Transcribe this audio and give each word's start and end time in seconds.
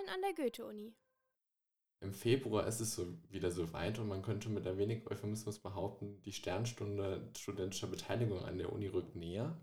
Wahlen 0.00 0.14
an 0.14 0.22
der 0.22 0.44
Goethe-Uni. 0.44 0.94
Im 2.00 2.14
Februar 2.14 2.66
ist 2.66 2.80
es 2.80 2.94
so 2.94 3.06
wieder 3.30 3.50
so 3.50 3.72
weit 3.72 3.98
und 3.98 4.08
man 4.08 4.22
könnte 4.22 4.48
mit 4.48 4.66
ein 4.66 4.78
wenig 4.78 5.06
Euphemismus 5.10 5.58
behaupten, 5.58 6.20
die 6.22 6.32
Sternstunde 6.32 7.28
studentischer 7.36 7.88
Beteiligung 7.88 8.42
an 8.44 8.56
der 8.56 8.72
Uni 8.72 8.86
rückt 8.86 9.16
näher. 9.16 9.56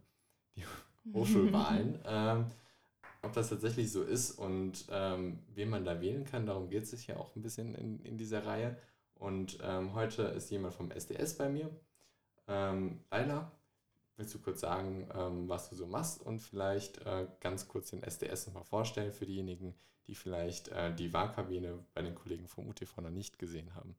Die 0.56 0.64
Hochschulwahlen. 1.14 2.00
ähm, 2.06 2.46
ob 3.24 3.34
das 3.34 3.50
tatsächlich 3.50 3.92
so 3.92 4.04
ist 4.04 4.32
und 4.32 4.86
ähm, 4.92 5.40
wen 5.56 5.70
man 5.70 5.84
da 5.84 6.00
wählen 6.00 6.26
kann, 6.26 6.46
darum 6.46 6.70
geht 6.70 6.84
es 6.84 6.92
sich 6.92 7.08
ja 7.08 7.18
auch 7.18 7.36
ein 7.36 7.42
bisschen 7.42 7.74
in, 7.74 8.00
in 8.04 8.18
dieser 8.18 8.46
Reihe. 8.46 8.78
Und 9.16 9.58
ähm, 9.64 9.96
heute 9.96 10.24
ist 10.24 10.52
jemand 10.52 10.76
vom 10.76 10.92
SDS 10.92 11.38
bei 11.38 11.50
mir. 11.50 11.72
Ähm, 12.48 13.00
Leila, 13.10 13.52
willst 14.18 14.34
du 14.34 14.40
kurz 14.40 14.62
sagen, 14.62 15.08
ähm, 15.16 15.48
was 15.48 15.70
du 15.70 15.76
so 15.76 15.88
machst 15.88 16.22
und 16.22 16.40
vielleicht 16.40 17.06
äh, 17.06 17.28
ganz 17.40 17.68
kurz 17.68 17.92
den 17.92 18.04
SDS 18.04 18.48
nochmal 18.48 18.64
vorstellen 18.64 19.14
für 19.14 19.26
diejenigen, 19.26 19.76
die 20.08 20.16
vielleicht 20.16 20.70
äh, 20.70 20.94
die 20.94 21.14
Wahlkabine 21.14 21.80
bei 21.94 22.02
den 22.02 22.16
Kollegen 22.16 22.48
vom 22.48 22.68
UTV 22.68 23.02
noch 23.02 23.10
nicht 23.10 23.40
gesehen 23.40 23.74
haben? 23.76 23.96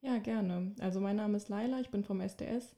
Ja, 0.00 0.18
gerne. 0.18 0.74
Also 0.80 1.00
mein 1.00 1.16
Name 1.16 1.36
ist 1.36 1.48
Laila, 1.48 1.80
ich 1.80 1.90
bin 1.90 2.02
vom 2.02 2.20
SDS. 2.20 2.74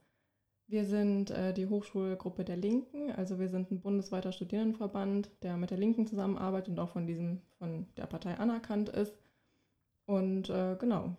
Wir 0.67 0.85
sind 0.85 1.31
äh, 1.31 1.53
die 1.53 1.67
Hochschulgruppe 1.67 2.43
der 2.43 2.57
Linken, 2.57 3.11
also 3.11 3.39
wir 3.39 3.49
sind 3.49 3.71
ein 3.71 3.81
bundesweiter 3.81 4.31
Studierendenverband, 4.31 5.29
der 5.43 5.57
mit 5.57 5.69
der 5.69 5.77
Linken 5.77 6.07
zusammenarbeitet 6.07 6.69
und 6.69 6.79
auch 6.79 6.89
von 6.89 7.05
diesem, 7.05 7.41
von 7.59 7.87
der 7.97 8.07
Partei 8.07 8.35
anerkannt 8.35 8.89
ist. 8.89 9.15
Und 10.05 10.49
äh, 10.49 10.75
genau, 10.79 11.15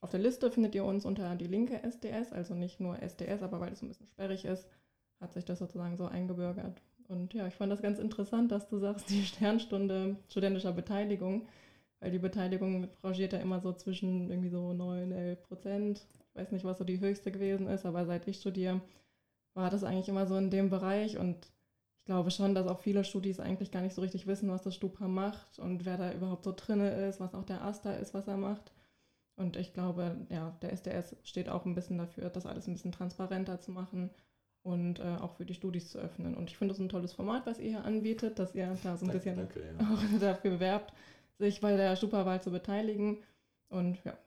auf 0.00 0.10
der 0.10 0.20
Liste 0.20 0.50
findet 0.50 0.74
ihr 0.74 0.84
uns 0.84 1.04
unter 1.04 1.34
die 1.34 1.46
linke 1.46 1.82
SDS, 1.82 2.32
also 2.32 2.54
nicht 2.54 2.78
nur 2.78 3.02
SDS, 3.02 3.42
aber 3.42 3.58
weil 3.60 3.72
es 3.72 3.82
ein 3.82 3.88
bisschen 3.88 4.06
sperrig 4.06 4.44
ist, 4.44 4.68
hat 5.24 5.32
sich 5.32 5.44
das 5.44 5.58
sozusagen 5.58 5.96
so 5.96 6.06
eingebürgert. 6.06 6.80
Und 7.08 7.34
ja, 7.34 7.46
ich 7.46 7.54
fand 7.54 7.72
das 7.72 7.82
ganz 7.82 7.98
interessant, 7.98 8.52
dass 8.52 8.68
du 8.68 8.78
sagst, 8.78 9.08
die 9.10 9.24
Sternstunde 9.24 10.16
studentischer 10.28 10.72
Beteiligung, 10.72 11.48
weil 12.00 12.12
die 12.12 12.18
Beteiligung 12.18 12.88
rangiert 13.02 13.32
ja 13.32 13.40
immer 13.40 13.60
so 13.60 13.72
zwischen 13.72 14.30
irgendwie 14.30 14.50
so 14.50 14.72
9, 14.72 15.10
11 15.10 15.42
Prozent. 15.42 16.06
Ich 16.28 16.40
weiß 16.40 16.52
nicht, 16.52 16.64
was 16.64 16.78
so 16.78 16.84
die 16.84 17.00
höchste 17.00 17.32
gewesen 17.32 17.66
ist, 17.68 17.86
aber 17.86 18.06
seit 18.06 18.28
ich 18.28 18.36
studiere, 18.36 18.80
war 19.54 19.70
das 19.70 19.84
eigentlich 19.84 20.08
immer 20.08 20.26
so 20.26 20.36
in 20.36 20.50
dem 20.50 20.70
Bereich 20.70 21.18
und 21.18 21.50
ich 22.00 22.06
glaube 22.06 22.30
schon, 22.30 22.54
dass 22.54 22.66
auch 22.66 22.80
viele 22.80 23.02
Studis 23.04 23.40
eigentlich 23.40 23.70
gar 23.70 23.80
nicht 23.80 23.94
so 23.94 24.02
richtig 24.02 24.26
wissen, 24.26 24.50
was 24.50 24.62
das 24.62 24.74
Stupa 24.74 25.08
macht 25.08 25.58
und 25.58 25.86
wer 25.86 25.96
da 25.96 26.12
überhaupt 26.12 26.44
so 26.44 26.52
drinne 26.54 26.90
ist, 27.08 27.18
was 27.18 27.34
auch 27.34 27.44
der 27.44 27.64
Asta 27.64 27.94
ist, 27.94 28.12
was 28.12 28.28
er 28.28 28.36
macht. 28.36 28.72
Und 29.36 29.56
ich 29.56 29.72
glaube, 29.72 30.26
ja, 30.28 30.54
der 30.60 30.72
SDS 30.72 31.16
steht 31.22 31.48
auch 31.48 31.64
ein 31.64 31.74
bisschen 31.74 31.96
dafür, 31.96 32.28
das 32.28 32.46
alles 32.46 32.66
ein 32.66 32.74
bisschen 32.74 32.92
transparenter 32.92 33.58
zu 33.60 33.70
machen 33.70 34.10
und 34.64 34.98
äh, 34.98 35.16
auch 35.20 35.36
für 35.36 35.44
die 35.44 35.54
Studis 35.54 35.90
zu 35.90 35.98
öffnen. 35.98 36.34
Und 36.34 36.50
ich 36.50 36.56
finde 36.56 36.72
das 36.74 36.80
ein 36.80 36.88
tolles 36.88 37.12
Format, 37.12 37.46
was 37.46 37.58
ihr 37.58 37.68
hier 37.68 37.84
anbietet, 37.84 38.38
dass 38.38 38.54
ihr 38.54 38.76
da 38.82 38.96
so 38.96 39.04
ein 39.04 39.12
bisschen 39.12 39.36
danke, 39.36 39.60
ja. 39.60 39.94
auch 39.94 40.20
dafür 40.20 40.58
werbt, 40.58 40.92
sich 41.38 41.60
bei 41.60 41.76
der 41.76 41.94
Stupa-Wahl 41.96 42.42
zu 42.42 42.50
beteiligen. 42.50 43.22
Und 43.68 44.02
ja, 44.04 44.18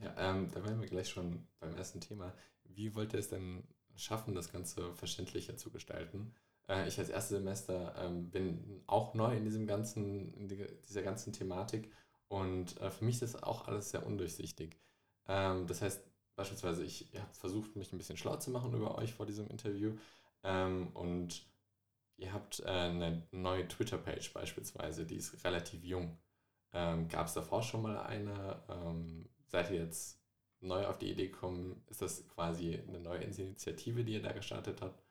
Ja, 0.00 0.14
ähm, 0.16 0.48
da 0.54 0.64
wären 0.64 0.80
wir 0.80 0.86
gleich 0.86 1.08
schon 1.08 1.44
beim 1.58 1.76
ersten 1.76 2.00
Thema. 2.00 2.32
Wie 2.64 2.94
wollt 2.94 3.12
ihr 3.12 3.18
es 3.18 3.28
denn 3.28 3.64
schaffen, 3.96 4.34
das 4.34 4.52
Ganze 4.52 4.94
verständlicher 4.94 5.56
zu 5.56 5.70
gestalten? 5.70 6.32
Äh, 6.68 6.86
ich 6.86 6.98
als 6.98 7.10
Erstsemester 7.10 7.96
ähm, 7.98 8.30
bin 8.30 8.82
auch 8.86 9.14
neu 9.14 9.36
in 9.36 9.44
diesem 9.44 9.66
ganzen, 9.66 10.32
in 10.34 10.46
die, 10.46 10.64
dieser 10.88 11.02
ganzen 11.02 11.32
Thematik 11.32 11.90
und 12.28 12.80
äh, 12.80 12.90
für 12.90 13.04
mich 13.04 13.16
ist 13.16 13.34
das 13.34 13.42
auch 13.42 13.66
alles 13.66 13.90
sehr 13.90 14.06
undurchsichtig. 14.06 14.76
Ähm, 15.26 15.66
das 15.66 15.82
heißt, 15.82 16.00
beispielsweise, 16.36 16.84
ich 16.84 17.08
habe 17.14 17.32
versucht, 17.34 17.76
mich 17.76 17.92
ein 17.92 17.98
bisschen 17.98 18.16
schlau 18.16 18.36
zu 18.36 18.50
machen 18.50 18.74
über 18.74 18.96
euch 18.98 19.12
vor 19.14 19.26
diesem 19.26 19.46
Interview 19.48 19.96
ähm, 20.42 20.88
und 20.94 21.46
ihr 22.16 22.32
habt 22.32 22.60
äh, 22.60 22.68
eine 22.68 23.26
neue 23.32 23.66
Twitter-Page 23.68 24.32
beispielsweise, 24.32 25.06
die 25.06 25.16
ist 25.16 25.44
relativ 25.44 25.84
jung. 25.84 26.18
Ähm, 26.72 27.08
Gab 27.08 27.26
es 27.26 27.34
davor 27.34 27.62
schon 27.62 27.82
mal 27.82 27.98
eine? 27.98 28.62
Ähm, 28.68 29.28
seid 29.46 29.70
ihr 29.70 29.78
jetzt 29.78 30.20
neu 30.60 30.86
auf 30.86 30.98
die 30.98 31.10
Idee 31.10 31.28
gekommen? 31.28 31.82
Ist 31.88 32.02
das 32.02 32.28
quasi 32.28 32.80
eine 32.88 33.00
neue 33.00 33.22
Initiative, 33.22 34.04
die 34.04 34.14
ihr 34.14 34.22
da 34.22 34.32
gestartet 34.32 34.82
habt? 34.82 35.02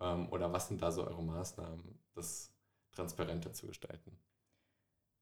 Ähm, 0.00 0.28
oder 0.30 0.52
was 0.52 0.68
sind 0.68 0.80
da 0.82 0.92
so 0.92 1.06
eure 1.06 1.22
Maßnahmen, 1.22 1.98
das 2.14 2.54
transparenter 2.92 3.52
zu 3.52 3.66
gestalten? 3.66 4.16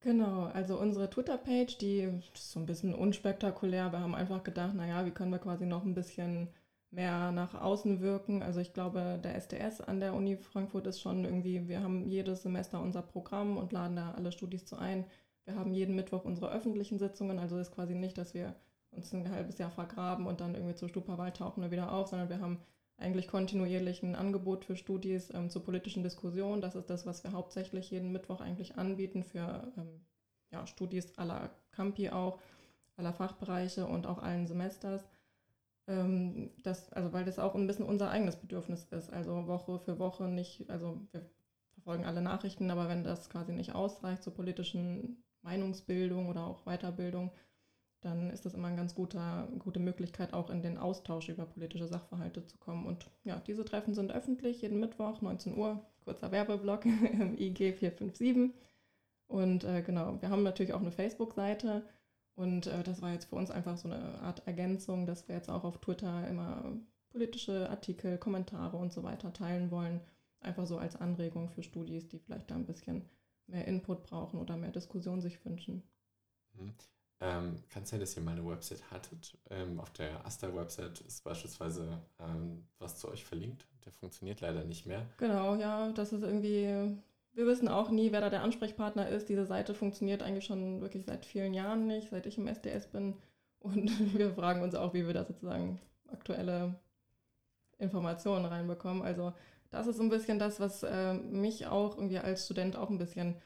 Genau, 0.07 0.45
also 0.45 0.79
unsere 0.79 1.11
Twitter-Page, 1.11 1.79
die 1.79 2.03
ist 2.33 2.53
so 2.53 2.61
ein 2.61 2.67
bisschen 2.67 2.95
unspektakulär. 2.95 3.91
Wir 3.91 3.99
haben 3.99 4.15
einfach 4.15 4.45
gedacht, 4.45 4.73
naja, 4.77 5.05
wie 5.05 5.11
können 5.11 5.33
wir 5.33 5.41
quasi 5.41 5.67
noch 5.67 5.83
ein 5.85 5.95
bisschen 5.95 6.49
mehr 6.93 7.33
nach 7.33 7.55
außen 7.61 7.99
wirken. 8.01 8.41
Also 8.41 8.61
ich 8.61 8.73
glaube, 8.73 9.19
der 9.25 9.35
SDS 9.35 9.81
an 9.81 9.99
der 9.99 10.15
Uni 10.15 10.37
Frankfurt 10.37 10.87
ist 10.87 11.01
schon 11.01 11.25
irgendwie, 11.25 11.67
wir 11.67 11.83
haben 11.83 12.05
jedes 12.05 12.43
Semester 12.43 12.81
unser 12.81 13.03
Programm 13.03 13.57
und 13.57 13.73
laden 13.73 13.97
da 13.97 14.13
alle 14.13 14.31
Studis 14.31 14.65
zu 14.65 14.77
ein. 14.77 15.07
Wir 15.45 15.57
haben 15.57 15.73
jeden 15.73 15.97
Mittwoch 15.97 16.25
unsere 16.25 16.53
öffentlichen 16.53 17.01
Sitzungen, 17.01 17.41
also 17.41 17.59
ist 17.59 17.73
quasi 17.75 17.97
nicht, 17.97 18.17
dass 18.17 18.33
wir 18.33 18.55
uns 18.93 19.13
ein 19.13 19.29
halbes 19.29 19.59
Jahr 19.59 19.71
vergraben 19.73 20.29
und 20.29 20.41
dann 20.41 20.55
irgendwie 20.55 20.77
zur 20.77 20.89
Stupa-Wahl 20.89 21.33
tauchen 21.33 21.65
wir 21.65 21.73
wieder 21.73 21.91
auf, 21.93 22.07
sondern 22.07 22.29
wir 22.29 22.41
haben 22.41 22.61
eigentlich 22.99 23.29
kontinuierlich 23.29 24.03
ein 24.03 24.15
Angebot 24.15 24.65
für 24.65 24.77
Studis 24.77 25.33
ähm, 25.35 25.51
zur 25.51 25.65
politischen 25.65 26.03
Diskussion. 26.03 26.61
Das 26.61 26.75
ist 26.75 26.89
das, 26.89 27.07
was 27.07 27.25
wir 27.25 27.33
hauptsächlich 27.33 27.91
jeden 27.91 28.13
Mittwoch 28.13 28.41
eigentlich 28.41 28.77
anbieten 28.77 29.23
für 29.23 29.73
ähm, 29.77 30.05
ja, 30.51 30.67
Studis 30.67 31.17
aller 31.19 31.51
Campi 31.73 32.11
auch, 32.11 32.41
aller 32.97 33.13
Fachbereiche 33.13 33.87
und 33.87 34.07
auch 34.07 34.19
allen 34.19 34.47
Semesters. 34.47 35.07
Ähm, 35.89 36.51
das, 36.63 36.93
also 36.93 37.13
weil 37.13 37.25
das 37.25 37.39
auch 37.39 37.55
ein 37.55 37.67
bisschen 37.67 37.87
unser 37.87 38.11
eigenes 38.11 38.37
Bedürfnis 38.37 38.85
ist. 38.85 39.13
Also 39.13 39.47
Woche 39.47 39.79
für 39.79 39.99
Woche 39.99 40.25
nicht, 40.25 40.69
also 40.71 41.01
wir 41.13 41.29
verfolgen 41.75 42.07
alle 42.07 42.23
Nachrichten, 42.23 42.71
aber 42.71 42.89
wenn 42.89 43.05
das 43.05 43.29
quasi 43.29 43.53
nicht 43.53 43.75
ausreicht 43.75 44.23
zur 44.23 44.35
politischen 44.35 45.23
Meinungsbildung 45.43 46.29
oder 46.29 46.47
auch 46.47 46.65
Weiterbildung, 46.65 47.31
dann 48.07 48.31
ist 48.31 48.47
das 48.47 48.55
immer 48.55 48.69
eine 48.69 48.77
ganz 48.77 48.95
guter, 48.95 49.49
gute 49.59 49.81
Möglichkeit, 49.81 50.33
auch 50.33 50.49
in 50.49 50.63
den 50.63 50.79
Austausch 50.79 51.29
über 51.29 51.45
politische 51.45 51.89
Sachverhalte 51.89 52.47
zu 52.47 52.57
kommen. 52.59 52.87
Und 52.87 53.11
ja, 53.25 53.43
diese 53.47 53.65
Treffen 53.65 53.95
sind 53.95 54.13
öffentlich, 54.13 54.63
jeden 54.63 54.79
Mittwoch, 54.79 55.21
19 55.21 55.57
Uhr, 55.59 55.85
kurzer 56.05 56.31
Werbeblock 56.31 56.87
im 57.13 57.37
IG 57.37 57.73
457. 57.73 58.55
Und 59.27 59.65
äh, 59.65 59.83
genau, 59.83 60.21
wir 60.23 60.31
haben 60.31 60.45
natürlich 60.45 60.73
auch 60.73 60.81
eine 60.81 60.93
Facebook-Seite. 60.93 61.83
Und 62.37 62.69
äh, 62.69 62.85
das 62.85 63.03
war 63.03 63.13
jetzt 63.13 63.27
für 63.27 63.37
uns 63.37 63.51
einfach 63.51 63.77
so 63.77 63.89
eine 63.89 64.21
Art 64.21 64.47
Ergänzung, 64.47 65.05
dass 65.07 65.27
wir 65.27 65.35
jetzt 65.35 65.51
auch 65.51 65.65
auf 65.65 65.79
Twitter 65.79 66.29
immer 66.29 66.77
politische 67.11 67.69
Artikel, 67.71 68.19
Kommentare 68.19 68.77
und 68.77 68.93
so 68.93 69.03
weiter 69.03 69.33
teilen 69.33 69.71
wollen. 69.73 70.01
Einfach 70.41 70.67
so 70.67 70.79
als 70.79 70.95
Anregung 70.95 71.49
für 71.49 71.65
Studis, 71.65 72.07
die 72.07 72.21
vielleicht 72.21 72.51
da 72.51 72.55
ein 72.55 72.67
bisschen 72.67 73.09
mehr 73.49 73.67
Input 73.67 74.05
brauchen 74.05 74.39
oder 74.39 74.57
mehr 74.57 74.71
Diskussion 74.71 75.21
sich 75.21 75.45
wünschen. 75.45 75.83
Ähm, 77.21 77.63
kann 77.71 77.87
sein, 77.87 78.01
dass 78.01 78.17
ihr 78.17 78.23
mal 78.23 78.33
eine 78.33 78.47
Website 78.47 78.91
hattet? 78.91 79.39
Ähm, 79.51 79.81
auf 79.81 79.91
der 79.91 80.25
Asta-Website 80.27 81.01
ist 81.01 81.25
beispielsweise 81.25 82.03
ähm, 82.19 82.67
was 82.79 82.99
zu 82.99 83.09
euch 83.09 83.25
verlinkt. 83.25 83.67
Der 83.85 83.93
funktioniert 83.93 84.41
leider 84.41 84.65
nicht 84.65 84.87
mehr. 84.87 85.07
Genau, 85.17 85.55
ja, 85.55 85.91
das 85.93 86.13
ist 86.13 86.23
irgendwie, 86.23 86.65
wir 87.33 87.47
wissen 87.47 87.69
auch 87.69 87.91
nie, 87.91 88.13
wer 88.13 88.21
da 88.21 88.29
der 88.29 88.43
Ansprechpartner 88.43 89.09
ist. 89.09 89.29
Diese 89.29 89.47
Seite 89.47 89.73
funktioniert 89.73 90.23
eigentlich 90.23 90.45
schon 90.45 90.83
wirklich 90.83 91.07
seit 91.07 91.25
vielen 91.25 91.55
Jahren 91.55 91.87
nicht, 91.87 92.11
seit 92.11 92.27
ich 92.27 92.37
im 92.37 92.49
SDS 92.49 92.89
bin. 92.89 93.15
Und 93.61 93.91
wir 94.19 94.35
fragen 94.35 94.63
uns 94.63 94.75
auch, 94.75 94.93
wie 94.93 95.07
wir 95.07 95.15
da 95.15 95.25
sozusagen 95.25 95.81
aktuelle 96.09 96.75
Informationen 97.79 98.45
reinbekommen. 98.45 99.03
Also 99.03 99.33
das 99.71 99.87
ist 99.87 99.97
so 99.97 100.03
ein 100.03 100.11
bisschen 100.11 100.39
das, 100.39 100.61
was 100.61 100.83
äh, 100.83 101.15
mich 101.15 101.67
auch 101.67 101.97
irgendwie 101.97 102.19
als 102.19 102.45
Student 102.45 102.77
auch 102.77 102.91
ein 102.91 102.99
bisschen 102.99 103.37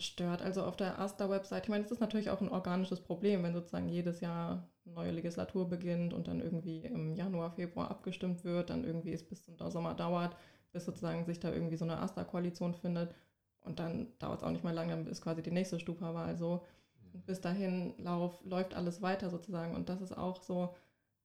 stört. 0.00 0.42
Also 0.42 0.64
auf 0.64 0.76
der 0.76 0.98
Asta-Website, 0.98 1.64
ich 1.64 1.68
meine, 1.68 1.84
es 1.84 1.90
ist 1.90 2.00
natürlich 2.00 2.30
auch 2.30 2.40
ein 2.40 2.48
organisches 2.48 3.00
Problem, 3.00 3.42
wenn 3.42 3.54
sozusagen 3.54 3.88
jedes 3.88 4.20
Jahr 4.20 4.68
eine 4.84 4.94
neue 4.94 5.10
Legislatur 5.12 5.68
beginnt 5.68 6.14
und 6.14 6.28
dann 6.28 6.40
irgendwie 6.40 6.80
im 6.80 7.14
Januar, 7.14 7.52
Februar 7.52 7.90
abgestimmt 7.90 8.44
wird, 8.44 8.70
dann 8.70 8.84
irgendwie 8.84 9.12
es 9.12 9.22
bis 9.26 9.44
zum 9.44 9.56
Sommer 9.70 9.94
dauert, 9.94 10.36
bis 10.72 10.84
sozusagen 10.84 11.24
sich 11.24 11.40
da 11.40 11.52
irgendwie 11.52 11.76
so 11.76 11.84
eine 11.84 11.98
Asta-Koalition 12.00 12.74
findet. 12.74 13.14
Und 13.60 13.78
dann 13.78 14.08
dauert 14.18 14.38
es 14.38 14.44
auch 14.44 14.50
nicht 14.50 14.64
mehr 14.64 14.72
lange, 14.72 14.92
dann 14.92 15.06
ist 15.06 15.22
quasi 15.22 15.42
die 15.42 15.50
nächste 15.50 15.78
Stupa-Wahl 15.78 16.36
so. 16.36 16.64
Und 17.12 17.26
bis 17.26 17.40
dahin 17.40 17.94
lauf, 17.98 18.42
läuft 18.44 18.74
alles 18.74 19.02
weiter 19.02 19.30
sozusagen. 19.30 19.74
Und 19.74 19.88
das 19.88 20.00
ist 20.00 20.16
auch 20.16 20.42
so, 20.42 20.74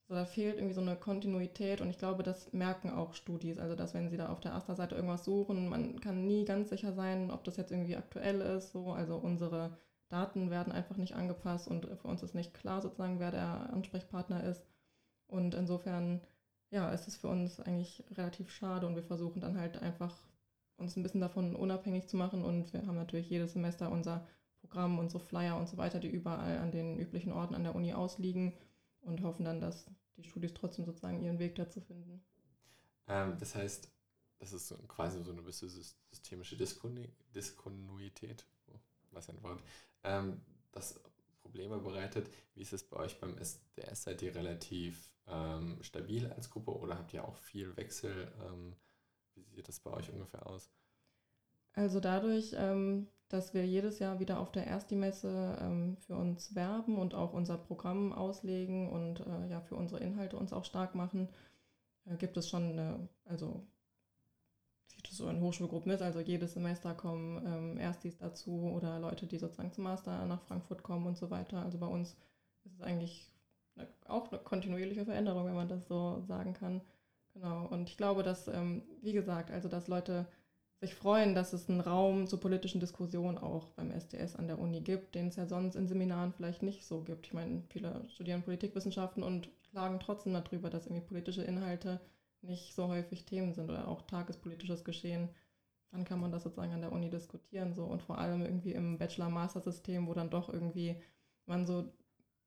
so, 0.08 0.14
da 0.14 0.26
fehlt 0.26 0.58
irgendwie 0.58 0.74
so 0.74 0.82
eine 0.82 0.96
Kontinuität 0.96 1.82
und 1.82 1.90
ich 1.90 1.98
glaube, 1.98 2.22
das 2.24 2.52
merken 2.54 2.92
auch 2.92 3.14
Studis. 3.14 3.58
Also, 3.58 3.76
dass 3.76 3.94
wenn 3.94 4.10
sie 4.10 4.18
da 4.18 4.30
auf 4.30 4.40
der 4.40 4.54
Asta-Seite 4.54 4.96
irgendwas 4.96 5.24
suchen, 5.26 5.68
man 5.68 6.00
kann 6.00 6.28
nie 6.28 6.46
ganz 6.46 6.70
sicher 6.70 6.94
sein, 6.94 7.32
ob 7.32 7.44
das 7.44 7.58
jetzt 7.58 7.72
irgendwie 7.72 7.96
aktuell 7.96 8.42
ist. 8.42 8.72
So. 8.72 8.92
Also, 8.92 9.18
unsere 9.18 9.78
Daten 10.10 10.52
werden 10.52 10.72
einfach 10.72 10.98
nicht 10.98 11.16
angepasst 11.16 11.68
und 11.68 11.88
für 11.98 12.08
uns 12.08 12.22
ist 12.22 12.36
nicht 12.36 12.54
klar, 12.54 12.82
sozusagen, 12.82 13.20
wer 13.20 13.32
der 13.32 13.74
Ansprechpartner 13.74 14.44
ist. 14.44 14.64
Und 15.28 15.56
insofern, 15.56 16.22
ja, 16.70 16.92
ist 16.92 17.08
es 17.08 17.18
für 17.18 17.28
uns 17.28 17.60
eigentlich 17.60 18.04
relativ 18.12 18.52
schade 18.52 18.86
und 18.86 18.96
wir 18.96 19.04
versuchen 19.04 19.42
dann 19.42 19.58
halt 19.60 19.82
einfach 19.82 20.16
uns 20.78 20.96
ein 20.96 21.04
bisschen 21.04 21.22
davon 21.22 21.56
unabhängig 21.56 22.08
zu 22.08 22.18
machen 22.18 22.44
und 22.44 22.74
wir 22.74 22.86
haben 22.86 22.98
natürlich 22.98 23.30
jedes 23.30 23.54
Semester 23.54 23.92
unser 23.92 24.28
Programm, 24.62 25.00
unsere 25.00 25.24
Flyer 25.24 25.58
und 25.58 25.70
so 25.70 25.78
weiter, 25.78 26.00
die 26.00 26.10
überall 26.10 26.58
an 26.58 26.72
den 26.72 27.00
üblichen 27.00 27.32
Orten 27.32 27.56
an 27.56 27.64
der 27.64 27.76
Uni 27.76 27.94
ausliegen 27.94 28.54
und 29.06 29.22
hoffen 29.24 29.46
dann, 29.46 29.62
dass 29.62 29.86
die 30.18 30.24
Studis 30.24 30.54
trotzdem 30.54 30.86
sozusagen 30.86 31.22
ihren 31.22 31.40
Weg 31.40 31.56
dazu 31.56 31.82
finden. 31.82 32.24
Ähm, 33.08 33.38
das 33.40 33.56
heißt, 33.56 33.90
das 34.40 34.54
ist 34.54 34.74
quasi 34.88 35.24
so 35.24 35.32
eine 35.32 35.42
gewisse 35.42 35.70
systemische 35.70 36.58
Diskontinuität. 36.58 38.46
Oh, 38.68 38.80
was 39.12 39.30
ein 39.30 39.42
Wort, 39.44 39.62
ähm, 40.04 40.42
das 40.72 41.00
Probleme 41.42 41.78
bereitet. 41.78 42.30
Wie 42.54 42.62
ist 42.62 42.74
es 42.74 42.84
bei 42.84 42.98
euch 42.98 43.20
beim 43.20 43.38
SDS? 43.38 44.04
Seid 44.04 44.22
ihr 44.22 44.36
relativ 44.36 45.12
ähm, 45.28 45.82
stabil 45.82 46.32
als 46.32 46.50
Gruppe 46.50 46.72
oder 46.78 46.98
habt 46.98 47.14
ihr 47.14 47.24
auch 47.24 47.38
viel 47.38 47.76
Wechsel? 47.78 48.32
Ähm, 48.42 48.76
wie 49.36 49.44
sieht 49.56 49.68
das 49.68 49.80
bei 49.80 49.92
euch 49.92 50.10
ungefähr 50.10 50.46
aus? 50.48 50.70
Also 51.76 52.00
dadurch, 52.00 52.56
ähm, 52.58 53.08
dass 53.30 53.54
wir 53.54 53.66
jedes 53.66 54.00
Jahr 54.00 54.20
wieder 54.20 54.40
auf 54.40 54.52
der 54.52 54.68
Ersti-Messe 54.68 55.58
ähm, 55.62 55.98
für 55.98 56.16
uns 56.16 56.56
werben 56.56 56.98
und 56.98 57.14
auch 57.14 57.34
unser 57.34 57.58
Programm 57.58 58.14
auslegen 58.14 58.90
und 58.90 59.20
äh, 59.20 59.50
ja 59.50 59.62
für 59.62 59.76
unsere 59.76 60.02
Inhalte 60.02 60.38
uns 60.38 60.54
auch 60.54 60.64
stark 60.64 60.96
machen, 60.96 61.30
äh, 62.06 62.16
gibt 62.16 62.38
es 62.38 62.50
schon 62.50 62.72
eine, 62.72 63.10
also 63.26 63.66
sieht 64.86 65.10
es 65.10 65.18
so 65.18 65.28
in 65.28 65.42
Hochschulgruppen 65.42 65.92
ist, 65.92 66.02
also 66.02 66.20
jedes 66.20 66.54
Semester 66.54 66.94
kommen 66.94 67.46
ähm, 67.46 67.78
Erstis 67.78 68.18
dazu 68.18 68.72
oder 68.74 69.00
Leute, 69.00 69.28
die 69.28 69.38
sozusagen 69.38 69.72
zum 69.72 69.84
Master 69.84 70.26
nach 70.26 70.42
Frankfurt 70.44 70.84
kommen 70.84 71.06
und 71.08 71.18
so 71.18 71.30
weiter. 71.30 71.62
Also 71.62 71.78
bei 71.78 71.88
uns 71.88 72.16
ist 72.64 72.74
es 72.76 72.82
eigentlich 72.82 73.28
eine, 73.76 73.88
auch 74.08 74.32
eine 74.32 74.40
kontinuierliche 74.40 75.06
Veränderung, 75.06 75.46
wenn 75.46 75.56
man 75.56 75.68
das 75.68 75.88
so 75.88 76.24
sagen 76.28 76.54
kann. 76.54 76.82
Genau. 77.34 77.68
Und 77.68 77.90
ich 77.90 77.98
glaube, 77.98 78.24
dass, 78.24 78.48
ähm, 78.48 78.84
wie 79.02 79.12
gesagt, 79.12 79.52
also 79.52 79.68
dass 79.68 79.88
Leute 79.88 80.26
sich 80.82 80.94
freuen, 80.94 81.36
dass 81.36 81.54
es 81.54 81.70
einen 81.70 81.80
Raum 81.80 82.28
zur 82.28 82.40
politischen 82.40 82.80
Diskussion 82.80 83.38
auch 83.38 83.70
beim 83.72 83.92
SDS 83.92 84.36
an 84.36 84.48
der 84.48 84.60
Uni 84.60 84.82
gibt, 84.82 85.16
den 85.16 85.28
es 85.28 85.36
ja 85.36 85.46
sonst 85.46 85.76
in 85.76 85.88
Seminaren 85.88 86.34
vielleicht 86.34 86.64
nicht 86.64 86.86
so 86.86 87.02
gibt. 87.02 87.28
Ich 87.28 87.34
meine, 87.34 87.64
viele 87.70 88.08
studieren 88.10 88.44
Politikwissenschaften 88.44 89.24
und 89.24 89.50
klagen 89.72 90.00
trotzdem 90.00 90.34
darüber, 90.34 90.70
dass 90.70 90.86
irgendwie 90.86 91.08
politische 91.08 91.44
Inhalte 91.44 92.00
nicht 92.42 92.76
so 92.76 92.88
häufig 92.88 93.26
Themen 93.26 93.54
sind 93.54 93.70
oder 93.70 93.88
auch 93.88 94.02
tagespolitisches 94.04 94.84
Geschehen. 94.84 95.30
Wann 95.92 96.04
kann 96.04 96.20
man 96.20 96.32
das 96.32 96.44
sozusagen 96.44 96.74
an 96.74 96.82
der 96.82 96.92
Uni 96.92 97.10
diskutieren? 97.10 97.74
So 97.74 97.86
und 97.86 98.02
vor 98.02 98.18
allem 98.18 98.42
irgendwie 98.42 98.74
im 98.74 98.98
Bachelor-Master-System, 98.98 100.08
wo 100.08 100.14
dann 100.14 100.30
doch 100.30 100.50
irgendwie 100.50 100.96
man 101.46 101.66
so, 101.66 101.86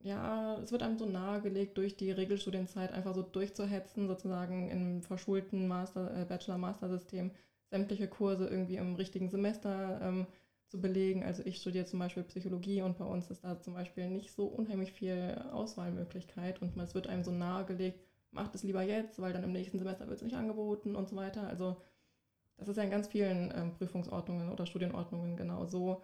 ja, 0.01 0.57
es 0.59 0.71
wird 0.71 0.83
einem 0.83 0.99
so 0.99 1.07
nahegelegt, 1.07 1.77
durch 1.79 1.97
die 1.97 2.11
Regelstudienzeit 2.11 2.93
einfach 2.93 3.15
so 3.15 3.23
durchzuhetzen, 3.23 4.07
sozusagen 4.07 4.71
im 4.71 5.03
verschulten 5.03 5.67
Master, 5.67 6.15
äh, 6.17 6.25
Bachelor-Master-System 6.25 7.31
sämtliche 7.71 8.09
Kurse 8.09 8.47
irgendwie 8.47 8.77
im 8.77 8.95
richtigen 8.97 9.29
Semester 9.31 10.01
ähm, 10.03 10.27
zu 10.69 10.81
belegen. 10.81 11.25
Also 11.25 11.43
ich 11.45 11.57
studiere 11.59 11.87
zum 11.87 11.99
Beispiel 11.99 12.23
Psychologie 12.25 12.83
und 12.83 12.99
bei 12.99 13.05
uns 13.05 13.31
ist 13.31 13.45
da 13.45 13.61
zum 13.61 13.75
Beispiel 13.75 14.09
nicht 14.11 14.33
so 14.33 14.47
unheimlich 14.47 14.93
viel 14.93 15.41
Auswahlmöglichkeit 15.53 16.61
und 16.63 16.77
es 16.79 16.95
wird 16.95 17.07
einem 17.07 17.25
so 17.25 17.31
nahegelegt, 17.31 18.01
macht 18.31 18.55
es 18.55 18.63
lieber 18.63 18.83
jetzt, 18.83 19.21
weil 19.21 19.33
dann 19.33 19.45
im 19.45 19.53
nächsten 19.53 19.79
Semester 19.79 20.07
wird 20.07 20.19
es 20.19 20.23
nicht 20.25 20.37
angeboten 20.37 20.95
und 20.95 21.09
so 21.09 21.17
weiter. 21.17 21.47
Also 21.47 21.77
das 22.57 22.69
ist 22.69 22.77
ja 22.77 22.83
in 22.83 22.91
ganz 22.91 23.09
vielen 23.09 23.53
ähm, 23.57 23.73
Prüfungsordnungen 23.75 24.51
oder 24.51 24.67
Studienordnungen 24.67 25.37
genau 25.37 25.65
so. 25.67 26.03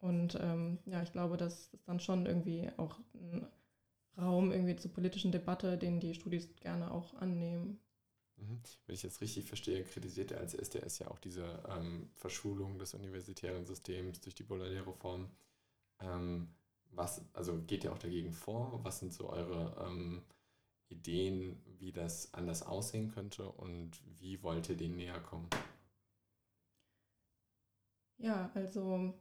Und 0.00 0.38
ähm, 0.40 0.78
ja, 0.86 1.02
ich 1.02 1.12
glaube, 1.12 1.36
das 1.36 1.68
ist 1.72 1.88
dann 1.88 2.00
schon 2.00 2.26
irgendwie 2.26 2.68
auch 2.76 2.98
ein 3.14 3.46
Raum 4.18 4.52
irgendwie 4.52 4.76
zur 4.76 4.92
politischen 4.92 5.32
Debatte, 5.32 5.78
den 5.78 6.00
die 6.00 6.14
Studis 6.14 6.54
gerne 6.56 6.90
auch 6.92 7.14
annehmen. 7.14 7.80
Mhm. 8.36 8.60
Wenn 8.86 8.94
ich 8.94 9.02
jetzt 9.02 9.20
richtig 9.20 9.46
verstehe, 9.46 9.84
kritisiert 9.84 10.32
er 10.32 10.40
als 10.40 10.54
SDS 10.54 10.98
ja 11.00 11.08
auch 11.08 11.18
diese 11.18 11.62
ähm, 11.68 12.10
Verschulung 12.14 12.78
des 12.78 12.94
universitären 12.94 13.66
Systems 13.66 14.20
durch 14.20 14.34
die 14.34 14.42
Bolognese-Reform. 14.42 15.30
Ähm, 16.00 16.48
was, 16.90 17.22
also 17.32 17.60
geht 17.62 17.84
ihr 17.84 17.92
auch 17.92 17.98
dagegen 17.98 18.32
vor? 18.32 18.80
Was 18.82 18.98
sind 18.98 19.12
so 19.12 19.30
eure 19.30 19.86
ähm, 19.86 20.22
Ideen, 20.88 21.60
wie 21.78 21.92
das 21.92 22.32
anders 22.34 22.62
aussehen 22.62 23.10
könnte 23.12 23.50
und 23.50 24.00
wie 24.18 24.42
wollt 24.42 24.68
ihr 24.68 24.76
denen 24.76 24.96
näher 24.96 25.20
kommen? 25.20 25.48
Ja, 28.18 28.50
also 28.54 29.14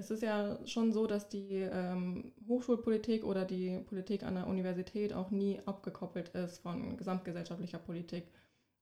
es 0.00 0.10
ist 0.10 0.22
ja 0.22 0.58
schon 0.66 0.92
so, 0.92 1.06
dass 1.06 1.28
die 1.28 1.56
ähm, 1.56 2.32
Hochschulpolitik 2.48 3.24
oder 3.24 3.44
die 3.44 3.78
Politik 3.86 4.22
an 4.22 4.34
der 4.34 4.46
Universität 4.46 5.12
auch 5.12 5.30
nie 5.30 5.60
abgekoppelt 5.66 6.30
ist 6.30 6.58
von 6.58 6.96
gesamtgesellschaftlicher 6.96 7.78
Politik. 7.78 8.24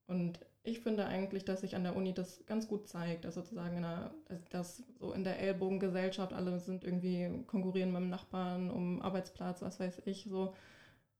Und 0.06 0.38
ich 0.62 0.81
finde 0.81 1.06
eigentlich, 1.06 1.44
dass 1.44 1.62
sich 1.62 1.75
an 1.75 1.82
der 1.82 1.97
Uni 1.97 2.15
das 2.15 2.47
ganz 2.47 2.69
gut 2.69 2.88
zeigt, 2.88 3.25
dass 3.25 3.35
sozusagen 3.35 3.76
in 3.76 3.82
der, 3.82 4.15
dass 4.50 4.85
so 5.00 5.12
in 5.12 5.25
der 5.25 5.41
Ellbogengesellschaft 5.41 6.32
alle 6.32 6.61
sind 6.61 6.85
irgendwie 6.85 7.44
konkurrieren 7.47 7.93
mit 7.93 8.03
dem 8.03 8.11
Nachbarn 8.11 8.71
um 8.71 9.03
Arbeitsplatz, 9.03 9.61
was 9.61 9.81
weiß 9.81 10.03
ich, 10.06 10.25
so. 10.25 10.55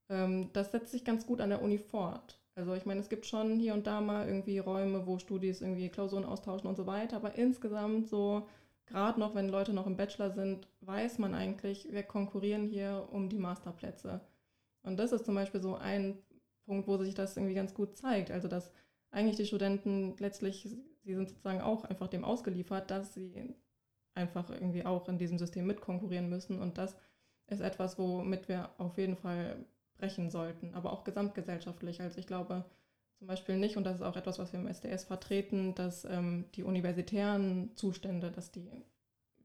Ähm, 0.09 0.49
das 0.53 0.71
setzt 0.71 0.91
sich 0.91 1.03
ganz 1.03 1.27
gut 1.27 1.41
an 1.41 1.49
der 1.49 1.61
Uni 1.61 1.77
fort. 1.77 2.39
Also 2.55 2.73
ich 2.73 2.85
meine, 2.85 3.01
es 3.01 3.09
gibt 3.09 3.25
schon 3.25 3.59
hier 3.59 3.73
und 3.73 3.85
da 3.85 4.01
mal 4.01 4.27
irgendwie 4.27 4.59
Räume, 4.59 5.05
wo 5.05 5.19
Studis 5.19 5.61
irgendwie 5.61 5.89
Klausuren 5.89 6.25
austauschen 6.25 6.69
und 6.69 6.77
so 6.77 6.87
weiter, 6.87 7.17
aber 7.17 7.35
insgesamt 7.35 8.07
so, 8.07 8.47
gerade 8.89 9.19
noch, 9.19 9.35
wenn 9.35 9.49
Leute 9.49 9.73
noch 9.73 9.87
im 9.87 9.95
Bachelor 9.95 10.31
sind, 10.31 10.67
weiß 10.81 11.19
man 11.19 11.33
eigentlich, 11.33 11.87
wir 11.91 12.03
konkurrieren 12.03 12.65
hier 12.65 13.07
um 13.11 13.29
die 13.29 13.37
Masterplätze. 13.37 14.21
Und 14.83 14.97
das 14.97 15.11
ist 15.11 15.25
zum 15.25 15.35
Beispiel 15.35 15.61
so 15.61 15.75
ein 15.75 16.17
Punkt, 16.65 16.87
wo 16.87 16.97
sich 16.97 17.15
das 17.15 17.37
irgendwie 17.37 17.55
ganz 17.55 17.73
gut 17.73 17.95
zeigt. 17.97 18.31
Also 18.31 18.47
dass 18.47 18.71
eigentlich 19.11 19.37
die 19.37 19.45
Studenten 19.45 20.15
letztlich, 20.17 20.69
sie 21.03 21.15
sind 21.15 21.29
sozusagen 21.29 21.61
auch 21.61 21.85
einfach 21.85 22.07
dem 22.07 22.25
ausgeliefert, 22.25 22.91
dass 22.91 23.13
sie 23.13 23.55
einfach 24.13 24.49
irgendwie 24.49 24.85
auch 24.85 25.07
in 25.07 25.17
diesem 25.17 25.37
System 25.37 25.65
mitkonkurrieren 25.67 26.29
müssen. 26.29 26.59
Und 26.59 26.77
das 26.77 26.95
ist 27.47 27.61
etwas, 27.61 27.97
womit 27.97 28.47
wir 28.49 28.69
auf 28.77 28.97
jeden 28.97 29.15
Fall 29.15 29.65
brechen 29.97 30.29
sollten, 30.29 30.73
aber 30.73 30.93
auch 30.93 31.03
gesamtgesellschaftlich. 31.03 32.01
Also 32.01 32.19
ich 32.19 32.27
glaube 32.27 32.65
zum 33.19 33.27
Beispiel 33.27 33.57
nicht, 33.57 33.77
und 33.77 33.83
das 33.83 33.97
ist 33.97 34.01
auch 34.01 34.15
etwas, 34.15 34.39
was 34.39 34.53
wir 34.53 34.59
im 34.59 34.67
SDS 34.67 35.03
vertreten, 35.03 35.75
dass 35.75 36.05
ähm, 36.05 36.45
die 36.55 36.63
universitären 36.63 37.75
Zustände, 37.75 38.31
dass 38.31 38.51
die 38.51 38.71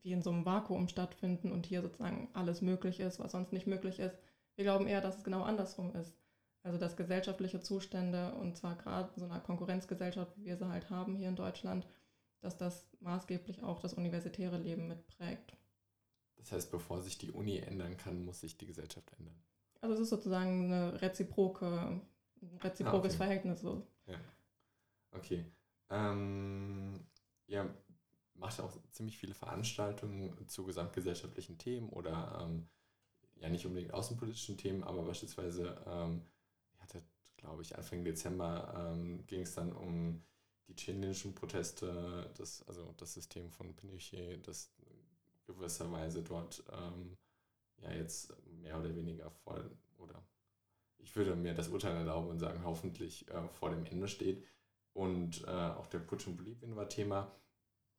wie 0.04 0.12
in 0.12 0.22
so 0.22 0.30
einem 0.30 0.44
Vakuum 0.44 0.88
stattfinden 0.88 1.50
und 1.50 1.66
hier 1.66 1.82
sozusagen 1.82 2.28
alles 2.34 2.60
möglich 2.60 3.00
ist, 3.00 3.18
was 3.18 3.32
sonst 3.32 3.52
nicht 3.52 3.66
möglich 3.66 3.98
ist. 3.98 4.16
Wir 4.54 4.64
glauben 4.64 4.86
eher, 4.86 5.00
dass 5.00 5.16
es 5.16 5.24
genau 5.24 5.42
andersrum 5.42 5.94
ist. 5.96 6.14
Also 6.62 6.78
dass 6.78 6.96
gesellschaftliche 6.96 7.60
Zustände 7.60 8.34
und 8.34 8.56
zwar 8.56 8.76
gerade 8.76 9.10
so 9.16 9.24
einer 9.24 9.40
Konkurrenzgesellschaft, 9.40 10.36
wie 10.36 10.44
wir 10.44 10.56
sie 10.56 10.68
halt 10.68 10.88
haben 10.90 11.16
hier 11.16 11.28
in 11.28 11.36
Deutschland, 11.36 11.86
dass 12.42 12.56
das 12.56 12.86
maßgeblich 13.00 13.62
auch 13.62 13.80
das 13.80 13.94
universitäre 13.94 14.58
Leben 14.58 14.88
mitprägt. 14.88 15.56
Das 16.36 16.52
heißt, 16.52 16.70
bevor 16.70 17.02
sich 17.02 17.18
die 17.18 17.30
Uni 17.30 17.58
ändern 17.58 17.96
kann, 17.96 18.24
muss 18.24 18.40
sich 18.40 18.58
die 18.58 18.66
Gesellschaft 18.66 19.10
ändern. 19.18 19.42
Also 19.80 19.94
es 19.94 20.00
ist 20.02 20.10
sozusagen 20.10 20.72
eine 20.72 21.00
reziproke, 21.00 22.00
ein 22.52 22.58
reziprokes 22.58 22.96
ah, 22.96 23.06
okay. 23.06 23.16
Verhältnis. 23.16 23.60
So. 23.60 23.86
Ja. 24.06 24.18
Okay. 25.12 25.44
Ähm, 25.90 27.06
ja, 27.46 27.68
macht 28.34 28.60
auch 28.60 28.72
ziemlich 28.90 29.18
viele 29.18 29.34
Veranstaltungen 29.34 30.48
zu 30.48 30.64
gesamtgesellschaftlichen 30.64 31.58
Themen 31.58 31.88
oder 31.90 32.38
ähm, 32.42 32.68
ja 33.36 33.48
nicht 33.48 33.66
unbedingt 33.66 33.94
außenpolitischen 33.94 34.56
Themen, 34.56 34.82
aber 34.82 35.02
beispielsweise 35.02 35.76
ähm, 35.86 36.22
glaube 37.44 37.62
ich, 37.62 37.76
Anfang 37.76 38.04
Dezember 38.04 38.92
ähm, 38.92 39.26
ging 39.26 39.42
es 39.42 39.54
dann 39.54 39.72
um 39.72 40.22
die 40.66 40.74
chilenischen 40.74 41.34
Proteste, 41.34 42.30
das, 42.38 42.66
also 42.66 42.94
das 42.96 43.12
System 43.12 43.50
von 43.50 43.76
Pinochet, 43.76 44.46
das 44.48 44.72
gewisserweise 45.46 46.22
dort 46.22 46.64
ähm, 46.72 47.18
ja 47.82 47.92
jetzt 47.92 48.32
mehr 48.46 48.80
oder 48.80 48.96
weniger 48.96 49.30
voll 49.30 49.70
oder 49.98 50.22
ich 50.98 51.14
würde 51.16 51.36
mir 51.36 51.54
das 51.54 51.68
Urteil 51.68 51.96
erlauben 51.96 52.28
und 52.28 52.38
sagen, 52.38 52.64
hoffentlich 52.64 53.28
äh, 53.30 53.48
vor 53.48 53.70
dem 53.70 53.84
Ende 53.86 54.08
steht. 54.08 54.44
Und 54.92 55.44
äh, 55.44 55.50
auch 55.50 55.86
der 55.88 55.98
Putsch 55.98 56.26
in 56.26 56.36
Bolivien 56.36 56.76
war 56.76 56.88
Thema. 56.88 57.30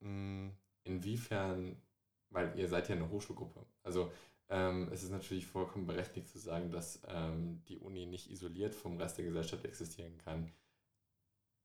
Hm, 0.02 0.52
inwiefern, 0.84 1.82
weil 2.30 2.58
ihr 2.58 2.68
seid 2.68 2.90
ja 2.90 2.96
eine 2.96 3.10
Hochschulgruppe, 3.10 3.66
also 3.84 4.12
ähm, 4.50 4.90
es 4.92 5.04
ist 5.04 5.12
natürlich 5.12 5.48
vollkommen 5.48 5.88
berechtigt 5.88 6.30
zu 6.30 6.38
sagen, 6.38 6.72
dass 6.72 7.02
ähm, 7.08 7.64
die 7.68 7.80
Uni 7.80 8.06
nicht 8.06 8.30
isoliert 8.30 8.76
vom 8.76 8.98
Rest 8.98 9.18
der 9.18 9.26
Gesellschaft 9.26 9.66
existieren 9.66 10.18
kann. 10.20 10.52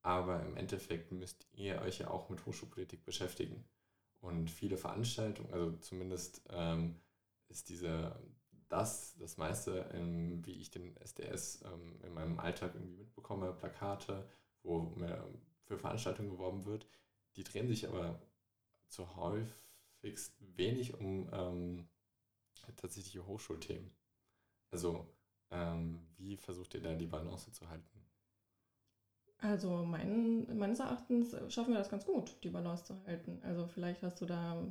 Aber 0.02 0.42
im 0.42 0.56
Endeffekt 0.56 1.12
müsst 1.12 1.46
ihr 1.52 1.82
euch 1.82 1.98
ja 1.98 2.08
auch 2.08 2.30
mit 2.30 2.46
Hochschulpolitik 2.46 3.04
beschäftigen. 3.04 3.64
Und 4.20 4.50
viele 4.50 4.78
Veranstaltungen, 4.78 5.52
also 5.52 5.72
zumindest 5.78 6.42
ähm, 6.48 6.96
ist 7.48 7.68
diese, 7.68 8.18
das, 8.70 9.16
das 9.18 9.36
meiste, 9.36 9.90
ähm, 9.92 10.44
wie 10.46 10.52
ich 10.52 10.70
den 10.70 10.96
SDS 10.96 11.62
ähm, 11.64 12.00
in 12.02 12.14
meinem 12.14 12.38
Alltag 12.40 12.74
irgendwie 12.74 12.96
mitbekomme, 12.96 13.52
Plakate, 13.52 14.26
wo 14.62 14.94
für 15.64 15.78
Veranstaltungen 15.78 16.30
geworben 16.30 16.64
wird, 16.64 16.86
die 17.36 17.44
drehen 17.44 17.68
sich 17.68 17.86
aber 17.86 18.20
zu 18.88 19.16
häufigst 19.16 20.34
wenig 20.56 20.94
um 20.94 21.28
ähm, 21.32 21.88
tatsächliche 22.76 23.26
Hochschulthemen. 23.26 23.90
Also, 24.70 25.06
ähm, 25.50 26.06
wie 26.16 26.36
versucht 26.36 26.74
ihr 26.74 26.82
da 26.82 26.94
die 26.94 27.06
Balance 27.06 27.50
zu 27.52 27.68
halten? 27.68 27.88
Also, 29.38 29.84
mein, 29.84 30.58
meines 30.58 30.80
Erachtens 30.80 31.34
schaffen 31.52 31.72
wir 31.72 31.78
das 31.78 31.88
ganz 31.88 32.04
gut, 32.04 32.36
die 32.44 32.50
Balance 32.50 32.84
zu 32.84 33.02
halten. 33.04 33.40
Also, 33.42 33.66
vielleicht 33.66 34.02
hast 34.02 34.20
du 34.20 34.26
da. 34.26 34.62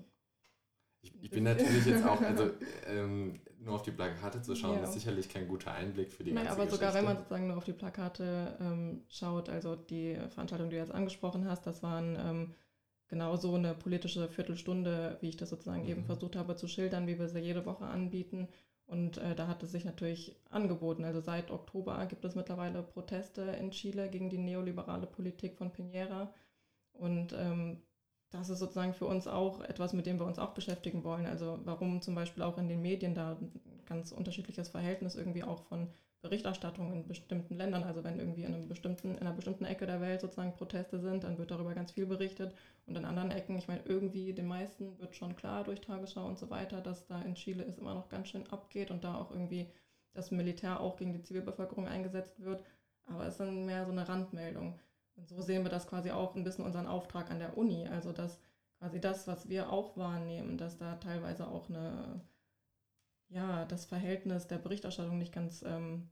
Ich, 1.02 1.14
ich 1.22 1.30
bin 1.30 1.44
natürlich 1.44 1.86
jetzt 1.86 2.06
auch, 2.06 2.22
also 2.22 2.52
ähm, 2.88 3.40
nur 3.60 3.76
auf 3.76 3.84
die 3.84 3.92
Plakate 3.92 4.42
zu 4.42 4.56
schauen, 4.56 4.78
ja. 4.78 4.84
ist 4.84 4.94
sicherlich 4.94 5.30
kein 5.30 5.48
guter 5.48 5.74
Einblick 5.74 6.12
für 6.12 6.24
die 6.24 6.32
Nein, 6.32 6.48
aber 6.48 6.68
sogar 6.68 6.94
wenn 6.94 7.06
man 7.06 7.18
sozusagen 7.18 7.48
nur 7.48 7.58
auf 7.58 7.66
die 7.66 7.74
Plakate 7.74 8.58
ähm, 8.60 9.04
schaut, 9.10 9.50
also 9.50 9.76
die 9.76 10.16
Veranstaltung, 10.30 10.70
die 10.70 10.76
du 10.76 10.82
jetzt 10.82 10.94
angesprochen 10.94 11.48
hast, 11.48 11.66
das 11.66 11.84
waren 11.84 12.18
ähm, 12.20 12.54
genauso 13.08 13.56
eine 13.56 13.74
politische 13.74 14.30
Viertelstunde, 14.30 15.18
wie 15.22 15.30
ich 15.30 15.38
das 15.38 15.50
sozusagen 15.50 15.84
mhm. 15.84 15.90
eben 15.90 16.06
versucht 16.06 16.36
habe 16.36 16.56
zu 16.56 16.68
schildern, 16.68 17.08
wie 17.08 17.20
wir 17.20 17.28
sie 17.28 17.40
jede 17.40 17.66
Woche 17.66 17.86
anbieten. 17.86 18.48
Und 18.86 19.18
äh, 19.18 19.36
da 19.36 19.48
hat 19.48 19.62
es 19.62 19.72
sich 19.72 19.86
natürlich 19.86 20.36
angeboten. 20.50 21.04
Also 21.04 21.22
seit 21.22 21.52
Oktober 21.52 22.04
gibt 22.08 22.26
es 22.26 22.36
mittlerweile 22.36 22.82
Proteste 22.82 23.42
in 23.42 23.70
Chile 23.70 24.10
gegen 24.10 24.30
die 24.30 24.40
neoliberale 24.40 25.06
Politik 25.06 25.58
von 25.58 25.72
Piñera. 25.72 26.30
Und 26.94 27.34
ähm, 27.34 27.84
das 28.32 28.50
ist 28.50 28.60
sozusagen 28.60 28.94
für 28.94 29.06
uns 29.06 29.28
auch 29.28 29.62
etwas, 29.62 29.94
mit 29.94 30.06
dem 30.06 30.20
wir 30.20 30.26
uns 30.26 30.40
auch 30.40 30.54
beschäftigen 30.54 31.04
wollen. 31.04 31.26
Also 31.26 31.60
warum 31.66 32.02
zum 32.02 32.16
Beispiel 32.16 32.44
auch 32.44 32.58
in 32.58 32.70
den 32.70 32.82
Medien 32.82 33.16
da 33.16 33.38
ein 33.40 33.52
ganz 33.86 34.12
unterschiedliches 34.12 34.70
Verhältnis 34.70 35.16
irgendwie 35.16 35.44
auch 35.44 35.64
von 35.64 35.88
Berichterstattung 36.22 36.92
in 36.92 37.08
bestimmten 37.08 37.56
Ländern. 37.56 37.84
Also 37.84 38.04
wenn 38.04 38.20
irgendwie 38.20 38.44
in, 38.44 38.54
einem 38.54 38.68
bestimmten, 38.68 39.16
in 39.16 39.20
einer 39.20 39.32
bestimmten 39.32 39.66
Ecke 39.66 39.86
der 39.86 40.02
Welt 40.02 40.22
sozusagen 40.22 40.54
Proteste 40.54 41.00
sind, 41.00 41.24
dann 41.24 41.38
wird 41.38 41.52
darüber 41.52 41.74
ganz 41.74 41.92
viel 41.92 42.06
berichtet. 42.06 42.54
Und 42.86 42.98
in 42.98 43.06
anderen 43.06 43.32
Ecken, 43.32 43.58
ich 43.58 43.68
meine, 43.68 43.82
irgendwie 43.86 44.34
den 44.34 44.48
meisten 44.48 45.00
wird 45.00 45.16
schon 45.16 45.36
klar 45.36 45.64
durch 45.64 45.82
Tagesschau 45.82 46.26
und 46.26 46.38
so 46.38 46.50
weiter, 46.50 46.82
dass 46.82 47.08
da 47.08 47.22
in 47.22 47.36
Chile 47.36 47.64
es 47.64 47.78
immer 47.78 47.94
noch 47.94 48.10
ganz 48.10 48.28
schön 48.28 48.46
abgeht 48.48 48.92
und 48.92 49.04
da 49.04 49.16
auch 49.16 49.32
irgendwie 49.32 49.68
das 50.14 50.32
Militär 50.32 50.82
auch 50.82 50.98
gegen 50.98 51.14
die 51.14 51.22
Zivilbevölkerung 51.22 51.88
eingesetzt 51.88 52.40
wird. 52.42 52.64
Aber 53.06 53.24
es 53.26 53.34
ist 53.34 53.40
dann 53.40 53.66
mehr 53.66 53.86
so 53.86 53.92
eine 53.92 54.08
Randmeldung. 54.08 54.78
Und 55.20 55.28
so 55.28 55.42
sehen 55.42 55.64
wir 55.64 55.70
das 55.70 55.88
quasi 55.88 56.12
auch 56.12 56.36
ein 56.36 56.44
bisschen 56.44 56.66
unseren 56.66 56.88
Auftrag 56.88 57.30
an 57.30 57.40
der 57.40 57.58
Uni. 57.58 57.88
Also 57.88 58.12
dass 58.14 58.40
quasi 58.80 59.00
das, 59.02 59.28
was 59.28 59.50
wir 59.50 59.72
auch 59.72 59.98
wahrnehmen, 59.98 60.58
dass 60.58 60.78
da 60.78 60.96
teilweise 60.96 61.48
auch 61.48 61.70
eine, 61.70 62.22
ja, 63.28 63.66
das 63.66 63.86
Verhältnis 63.86 64.48
der 64.48 64.58
Berichterstattung 64.58 65.18
nicht 65.18 65.34
ganz 65.34 65.62
ähm, 65.64 66.10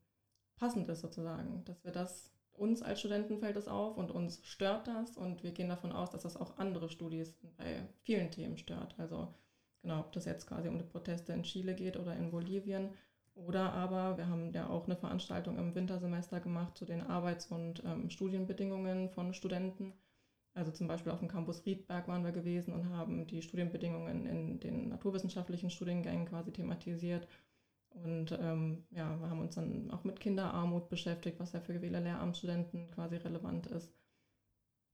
passend 0.58 0.90
ist 0.90 1.02
sozusagen. 1.02 1.64
Dass 1.66 1.84
wir 1.84 1.92
das, 1.92 2.32
uns 2.52 2.82
als 2.82 3.00
Studenten 3.00 3.40
fällt 3.40 3.56
es 3.56 3.68
auf 3.68 3.98
und 3.98 4.12
uns 4.12 4.46
stört 4.46 4.88
das 4.88 5.16
und 5.16 5.44
wir 5.44 5.52
gehen 5.52 5.70
davon 5.70 5.92
aus, 5.92 6.10
dass 6.10 6.24
das 6.24 6.36
auch 6.38 6.58
andere 6.58 6.90
Studis 6.90 7.34
bei 7.58 7.88
vielen 8.04 8.32
Themen 8.32 8.58
stört. 8.58 8.96
Also 8.98 9.34
genau, 9.82 10.02
ob 10.02 10.12
das 10.12 10.26
jetzt 10.26 10.48
quasi 10.48 10.68
um 10.68 10.78
die 10.78 10.84
Proteste 10.84 11.32
in 11.34 11.44
Chile 11.44 11.76
geht 11.76 11.98
oder 11.98 12.16
in 12.16 12.32
Bolivien 12.32 12.90
oder 13.38 13.74
aber 13.74 14.18
wir 14.18 14.28
haben 14.28 14.52
ja 14.52 14.68
auch 14.70 14.86
eine 14.86 14.96
Veranstaltung 14.98 15.58
im 15.58 15.76
Wintersemester 15.76 16.40
gemacht 16.40 16.78
zu 16.78 16.86
den 16.86 17.02
Arbeits- 17.02 17.48
und 17.48 17.84
ähm, 17.86 18.10
Studienbedingungen 18.10 19.10
von 19.10 19.34
Studenten. 19.34 19.94
Also 20.54 20.72
zum 20.72 20.88
Beispiel 20.88 21.12
auf 21.12 21.20
dem 21.20 21.28
Campus 21.28 21.66
Riedberg 21.66 22.08
waren 22.08 22.24
wir 22.24 22.32
gewesen 22.32 22.74
und 22.74 22.90
haben 22.90 23.28
die 23.28 23.42
Studienbedingungen 23.44 24.26
in 24.26 24.60
den 24.60 24.90
naturwissenschaftlichen 24.90 25.70
Studiengängen 25.70 26.26
quasi 26.26 26.52
thematisiert. 26.52 27.28
Und 27.90 28.32
ähm, 28.40 28.84
ja, 28.92 29.20
wir 29.20 29.30
haben 29.30 29.42
uns 29.42 29.56
dann 29.56 29.92
auch 29.92 30.04
mit 30.04 30.20
Kinderarmut 30.20 30.90
beschäftigt, 30.90 31.40
was 31.40 31.54
ja 31.54 31.62
für 31.62 31.80
viele 31.80 32.00
Lehramtsstudenten 32.00 32.92
quasi 32.92 33.18
relevant 33.18 33.68
ist. 33.68 33.92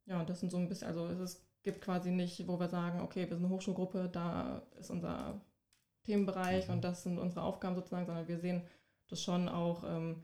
Ja, 0.06 0.20
und 0.20 0.30
das 0.30 0.40
sind 0.40 0.52
so 0.52 0.58
ein 0.58 0.68
bisschen, 0.70 0.88
also 0.88 1.08
es 1.08 1.46
gibt 1.64 1.82
quasi 1.82 2.12
nicht, 2.12 2.48
wo 2.48 2.60
wir 2.60 2.68
sagen, 2.70 3.02
okay, 3.02 3.30
wir 3.30 3.36
sind 3.38 3.46
eine 3.46 3.54
Hochschulgruppe, 3.54 4.10
da 4.10 4.64
ist 4.78 4.90
unser 4.92 5.42
Themenbereich 6.04 6.68
mhm. 6.68 6.76
und 6.76 6.84
das 6.84 7.04
sind 7.04 7.18
unsere 7.18 7.44
Aufgaben 7.44 7.76
sozusagen, 7.76 8.06
sondern 8.06 8.28
wir 8.28 8.40
sehen 8.40 8.64
das 9.08 9.22
schon 9.22 9.50
auch 9.50 9.84
ähm, 9.86 10.24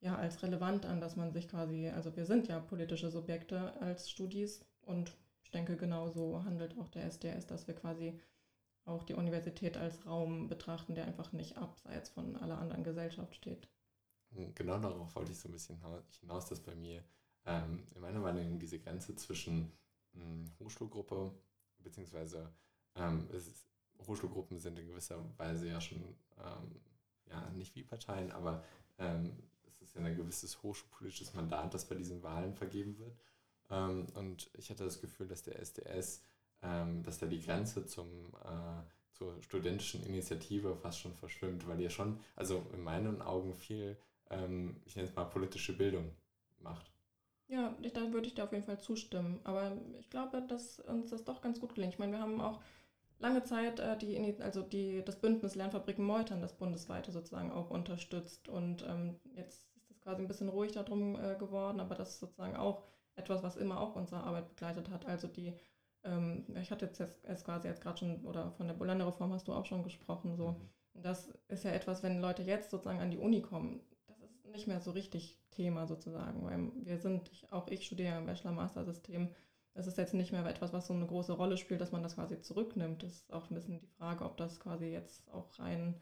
ja, 0.00 0.16
als 0.16 0.42
relevant 0.42 0.84
an, 0.84 1.00
dass 1.00 1.16
man 1.16 1.32
sich 1.32 1.48
quasi, 1.48 1.88
also 1.88 2.14
wir 2.14 2.26
sind 2.26 2.48
ja 2.48 2.60
politische 2.60 3.10
Subjekte 3.10 3.72
als 3.80 4.10
Studis 4.10 4.64
und 4.82 5.16
ich 5.42 5.50
denke, 5.50 5.76
genauso 5.76 6.44
handelt 6.44 6.76
auch 6.78 6.88
der 6.88 7.04
SDS, 7.04 7.46
dass 7.46 7.66
wir 7.66 7.74
quasi 7.74 8.20
auch 8.84 9.02
die 9.04 9.14
Universität 9.14 9.76
als 9.76 10.04
Raum 10.04 10.48
betrachten, 10.48 10.94
der 10.94 11.06
einfach 11.06 11.32
nicht 11.32 11.56
abseits 11.56 12.10
von 12.10 12.36
aller 12.36 12.58
anderen 12.58 12.84
Gesellschaft 12.84 13.34
steht. 13.34 13.68
Genau 14.54 14.78
darauf 14.78 15.14
wollte 15.14 15.32
ich 15.32 15.38
so 15.38 15.48
ein 15.48 15.52
bisschen 15.52 15.80
hinaus, 16.20 16.48
dass 16.48 16.60
bei 16.60 16.74
mir 16.74 17.02
ähm, 17.46 17.86
in 17.94 18.00
meiner 18.00 18.20
Meinung 18.20 18.58
diese 18.58 18.78
Grenze 18.78 19.14
zwischen 19.14 19.72
ähm, 20.14 20.52
Hochschulgruppe 20.58 21.32
beziehungsweise 21.78 22.52
ähm, 22.96 23.28
es 23.32 23.46
ist 23.46 23.66
Hochschulgruppen 24.06 24.58
sind 24.58 24.78
in 24.78 24.86
gewisser 24.86 25.18
Weise 25.36 25.68
ja 25.68 25.80
schon, 25.80 26.02
ähm, 26.38 26.80
ja, 27.30 27.50
nicht 27.50 27.74
wie 27.74 27.82
Parteien, 27.82 28.32
aber 28.32 28.62
ähm, 28.98 29.32
es 29.66 29.80
ist 29.80 29.94
ja 29.94 30.02
ein 30.02 30.16
gewisses 30.16 30.62
hochschulpolitisches 30.62 31.34
Mandat, 31.34 31.74
das 31.74 31.86
bei 31.86 31.94
diesen 31.94 32.22
Wahlen 32.22 32.54
vergeben 32.54 32.98
wird. 32.98 33.16
Ähm, 33.70 34.06
und 34.14 34.50
ich 34.54 34.70
hatte 34.70 34.84
das 34.84 35.00
Gefühl, 35.00 35.26
dass 35.26 35.42
der 35.42 35.58
SDS, 35.58 36.22
ähm, 36.62 37.02
dass 37.02 37.18
da 37.18 37.26
die 37.26 37.40
Grenze 37.40 37.86
zum, 37.86 38.08
äh, 38.44 38.82
zur 39.12 39.40
studentischen 39.42 40.04
Initiative 40.04 40.76
fast 40.76 41.00
schon 41.00 41.14
verschwimmt, 41.14 41.66
weil 41.66 41.80
ihr 41.80 41.90
schon, 41.90 42.20
also 42.36 42.66
in 42.72 42.82
meinen 42.82 43.22
Augen 43.22 43.54
viel, 43.54 43.96
ähm, 44.30 44.80
ich 44.84 44.96
nenne 44.96 45.08
es 45.08 45.14
mal 45.14 45.24
politische 45.24 45.76
Bildung 45.76 46.10
macht. 46.60 46.90
Ja, 47.46 47.74
da 47.92 48.12
würde 48.12 48.26
ich 48.26 48.34
dir 48.34 48.44
auf 48.44 48.52
jeden 48.52 48.64
Fall 48.64 48.80
zustimmen. 48.80 49.38
Aber 49.44 49.76
ich 50.00 50.08
glaube, 50.10 50.42
dass 50.42 50.80
uns 50.80 51.10
das 51.10 51.24
doch 51.24 51.40
ganz 51.40 51.60
gut 51.60 51.74
gelingt. 51.74 51.94
Ich 51.94 51.98
meine, 51.98 52.12
wir 52.12 52.20
haben 52.20 52.40
auch 52.40 52.60
lange 53.18 53.42
Zeit 53.44 53.80
äh, 53.80 53.96
die, 53.96 54.36
also 54.40 54.62
die, 54.62 55.02
das 55.04 55.20
Bündnis 55.20 55.54
Lernfabriken 55.54 56.04
Meutern, 56.04 56.40
das 56.40 56.56
bundesweite 56.56 57.12
sozusagen 57.12 57.52
auch 57.52 57.70
unterstützt. 57.70 58.48
Und 58.48 58.84
ähm, 58.88 59.16
jetzt 59.34 59.68
ist 59.76 59.90
es 59.90 60.00
quasi 60.00 60.22
ein 60.22 60.28
bisschen 60.28 60.48
ruhig 60.48 60.72
darum 60.72 61.16
äh, 61.16 61.36
geworden, 61.36 61.80
aber 61.80 61.94
das 61.94 62.10
ist 62.10 62.20
sozusagen 62.20 62.56
auch 62.56 62.82
etwas, 63.16 63.42
was 63.42 63.56
immer 63.56 63.80
auch 63.80 63.96
unsere 63.96 64.22
Arbeit 64.22 64.48
begleitet 64.48 64.90
hat. 64.90 65.06
Also 65.06 65.28
die, 65.28 65.52
ähm, 66.04 66.44
ich 66.60 66.70
hatte 66.70 66.86
jetzt, 66.86 67.00
jetzt 67.00 67.44
quasi 67.44 67.68
jetzt 67.68 67.80
gerade 67.80 67.98
schon, 67.98 68.24
oder 68.24 68.52
von 68.52 68.66
der 68.66 68.74
Bolande-Reform 68.74 69.32
hast 69.32 69.48
du 69.48 69.52
auch 69.52 69.66
schon 69.66 69.82
gesprochen, 69.82 70.36
so. 70.36 70.52
Mhm. 70.52 70.70
Das 71.02 71.28
ist 71.48 71.64
ja 71.64 71.72
etwas, 71.72 72.04
wenn 72.04 72.20
Leute 72.20 72.42
jetzt 72.42 72.70
sozusagen 72.70 73.00
an 73.00 73.10
die 73.10 73.18
Uni 73.18 73.42
kommen, 73.42 73.80
das 74.06 74.20
ist 74.20 74.46
nicht 74.46 74.68
mehr 74.68 74.80
so 74.80 74.92
richtig 74.92 75.40
Thema 75.50 75.86
sozusagen, 75.86 76.44
weil 76.44 76.70
wir 76.84 76.98
sind, 76.98 77.30
ich, 77.32 77.52
auch 77.52 77.66
ich 77.68 77.86
studiere 77.86 78.18
im 78.18 78.26
Bachelor-Master-System, 78.26 79.28
das 79.74 79.88
ist 79.88 79.98
jetzt 79.98 80.14
nicht 80.14 80.32
mehr 80.32 80.46
etwas, 80.46 80.72
was 80.72 80.86
so 80.86 80.94
eine 80.94 81.06
große 81.06 81.32
Rolle 81.32 81.56
spielt, 81.56 81.80
dass 81.80 81.92
man 81.92 82.02
das 82.02 82.14
quasi 82.14 82.40
zurücknimmt. 82.40 83.02
Das 83.02 83.12
ist 83.12 83.32
auch 83.32 83.50
ein 83.50 83.54
bisschen 83.54 83.80
die 83.80 83.86
Frage, 83.98 84.24
ob 84.24 84.36
das 84.36 84.60
quasi 84.60 84.86
jetzt 84.86 85.28
auch 85.32 85.58
rein 85.58 86.00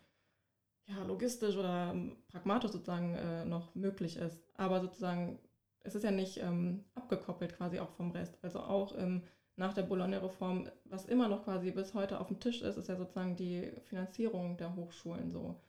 ja, 0.86 1.02
logistisch 1.04 1.56
oder 1.56 1.94
pragmatisch 2.28 2.72
sozusagen 2.72 3.14
äh, 3.14 3.44
noch 3.44 3.74
möglich 3.74 4.16
ist. 4.16 4.42
Aber 4.56 4.80
sozusagen, 4.80 5.38
es 5.80 5.94
ist 5.94 6.02
ja 6.02 6.10
nicht 6.10 6.38
ähm, 6.38 6.84
abgekoppelt 6.94 7.56
quasi 7.56 7.78
auch 7.78 7.90
vom 7.90 8.10
Rest. 8.10 8.38
Also 8.42 8.60
auch 8.60 8.96
ähm, 8.98 9.22
nach 9.56 9.72
der 9.72 9.82
Bologna-Reform, 9.82 10.68
was 10.84 11.06
immer 11.06 11.28
noch 11.28 11.44
quasi 11.44 11.70
bis 11.70 11.94
heute 11.94 12.20
auf 12.20 12.28
dem 12.28 12.40
Tisch 12.40 12.60
ist, 12.62 12.76
ist 12.76 12.88
ja 12.88 12.96
sozusagen 12.96 13.36
die 13.36 13.72
Finanzierung 13.84 14.58
der 14.58 14.76
Hochschulen 14.76 15.30
so. 15.30 15.60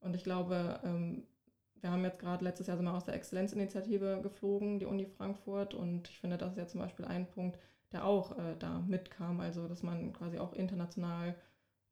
Und 0.00 0.14
ich 0.16 0.24
glaube, 0.24 0.80
ähm, 0.82 1.26
wir 1.84 1.90
haben 1.90 2.02
jetzt 2.02 2.18
gerade 2.18 2.42
letztes 2.42 2.66
Jahr 2.66 2.78
sind 2.78 2.86
wir 2.86 2.94
aus 2.94 3.04
der 3.04 3.14
Exzellenzinitiative 3.14 4.20
geflogen, 4.22 4.78
die 4.78 4.86
Uni 4.86 5.04
Frankfurt. 5.04 5.74
Und 5.74 6.08
ich 6.08 6.18
finde, 6.18 6.38
das 6.38 6.52
ist 6.52 6.58
ja 6.58 6.66
zum 6.66 6.80
Beispiel 6.80 7.04
ein 7.04 7.28
Punkt, 7.28 7.58
der 7.92 8.06
auch 8.06 8.38
äh, 8.38 8.56
da 8.58 8.78
mitkam. 8.80 9.40
Also, 9.40 9.68
dass 9.68 9.82
man 9.82 10.14
quasi 10.14 10.38
auch 10.38 10.54
international 10.54 11.36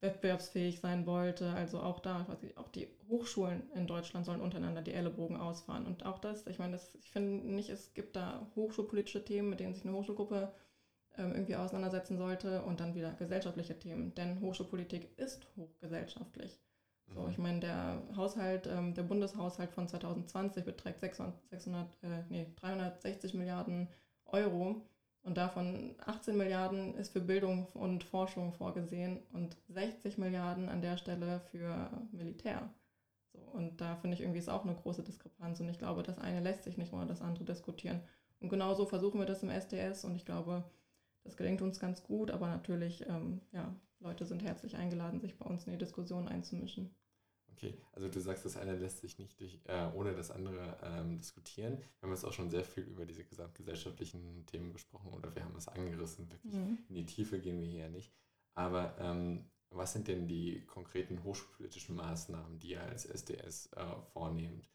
wettbewerbsfähig 0.00 0.80
sein 0.80 1.04
wollte. 1.04 1.50
Also 1.50 1.78
auch 1.78 2.00
da, 2.00 2.24
quasi 2.24 2.54
auch 2.56 2.68
die 2.68 2.88
Hochschulen 3.10 3.70
in 3.74 3.86
Deutschland 3.86 4.24
sollen 4.24 4.40
untereinander 4.40 4.80
die 4.80 4.94
Ellenbogen 4.94 5.36
ausfahren. 5.36 5.86
Und 5.86 6.06
auch 6.06 6.18
das, 6.18 6.46
ich 6.46 6.58
meine, 6.58 6.72
das, 6.72 6.94
ich 6.94 7.10
finde 7.10 7.46
nicht, 7.46 7.68
es 7.68 7.92
gibt 7.92 8.16
da 8.16 8.50
hochschulpolitische 8.56 9.22
Themen, 9.22 9.50
mit 9.50 9.60
denen 9.60 9.74
sich 9.74 9.84
eine 9.84 9.94
Hochschulgruppe 9.94 10.54
ähm, 11.18 11.32
irgendwie 11.32 11.56
auseinandersetzen 11.56 12.16
sollte 12.16 12.62
und 12.62 12.80
dann 12.80 12.94
wieder 12.94 13.12
gesellschaftliche 13.12 13.78
Themen. 13.78 14.14
Denn 14.14 14.40
Hochschulpolitik 14.40 15.18
ist 15.18 15.46
hochgesellschaftlich. 15.54 16.58
So, 17.14 17.28
ich 17.28 17.38
meine, 17.38 17.60
der 17.60 18.02
Haushalt, 18.16 18.66
ähm, 18.66 18.94
der 18.94 19.02
Bundeshaushalt 19.02 19.70
von 19.70 19.88
2020 19.88 20.64
beträgt 20.64 21.00
600, 21.00 21.34
600 21.50 21.88
äh, 22.02 22.06
nee, 22.28 22.46
360 22.56 23.34
Milliarden 23.34 23.88
Euro. 24.26 24.82
Und 25.24 25.36
davon 25.36 25.94
18 26.04 26.36
Milliarden 26.36 26.94
ist 26.96 27.12
für 27.12 27.20
Bildung 27.20 27.66
und 27.74 28.02
Forschung 28.02 28.52
vorgesehen 28.52 29.20
und 29.32 29.56
60 29.68 30.18
Milliarden 30.18 30.68
an 30.68 30.82
der 30.82 30.96
Stelle 30.96 31.40
für 31.50 31.90
Militär. 32.10 32.68
So, 33.32 33.38
und 33.38 33.80
da 33.80 33.94
finde 33.96 34.16
ich 34.16 34.22
irgendwie 34.22 34.40
ist 34.40 34.48
auch 34.48 34.64
eine 34.64 34.74
große 34.74 35.04
Diskrepanz. 35.04 35.60
Und 35.60 35.68
ich 35.68 35.78
glaube, 35.78 36.02
das 36.02 36.18
eine 36.18 36.40
lässt 36.40 36.64
sich 36.64 36.76
nicht 36.76 36.92
ohne 36.92 37.06
das 37.06 37.22
andere 37.22 37.44
diskutieren. 37.44 38.00
Und 38.40 38.48
genauso 38.48 38.84
versuchen 38.84 39.20
wir 39.20 39.26
das 39.26 39.44
im 39.44 39.50
SDS 39.50 40.04
und 40.04 40.16
ich 40.16 40.24
glaube, 40.24 40.64
das 41.22 41.36
gelingt 41.36 41.62
uns 41.62 41.78
ganz 41.78 42.02
gut, 42.02 42.32
aber 42.32 42.48
natürlich, 42.48 43.06
ähm, 43.08 43.40
ja, 43.52 43.72
Leute 44.02 44.26
sind 44.26 44.42
herzlich 44.42 44.76
eingeladen, 44.76 45.20
sich 45.20 45.36
bei 45.38 45.46
uns 45.46 45.64
in 45.66 45.72
die 45.72 45.78
Diskussion 45.78 46.28
einzumischen. 46.28 46.94
Okay, 47.52 47.74
also 47.92 48.08
du 48.08 48.20
sagst, 48.20 48.44
das 48.44 48.56
eine 48.56 48.76
lässt 48.76 49.00
sich 49.00 49.18
nicht 49.18 49.40
durch, 49.40 49.60
äh, 49.66 49.88
ohne 49.94 50.14
das 50.14 50.30
andere 50.30 50.78
ähm, 50.82 51.18
diskutieren. 51.18 51.78
Wir 51.78 52.02
haben 52.02 52.10
jetzt 52.10 52.24
auch 52.24 52.32
schon 52.32 52.50
sehr 52.50 52.64
viel 52.64 52.84
über 52.84 53.06
diese 53.06 53.24
gesamtgesellschaftlichen 53.24 54.44
Themen 54.46 54.72
gesprochen 54.72 55.12
oder 55.12 55.34
wir 55.34 55.44
haben 55.44 55.54
es 55.56 55.68
angerissen. 55.68 56.28
Wirklich 56.30 56.54
mhm. 56.54 56.78
in 56.88 56.94
die 56.94 57.06
Tiefe 57.06 57.38
gehen 57.38 57.60
wir 57.60 57.68
hier 57.68 57.88
nicht. 57.88 58.12
Aber 58.54 58.96
ähm, 58.98 59.48
was 59.70 59.92
sind 59.92 60.08
denn 60.08 60.26
die 60.26 60.64
konkreten 60.66 61.22
hochschulpolitischen 61.22 61.94
Maßnahmen, 61.94 62.58
die 62.58 62.72
ihr 62.72 62.82
als 62.82 63.06
SDS 63.06 63.70
äh, 63.76 63.84
vornehmt, 64.12 64.68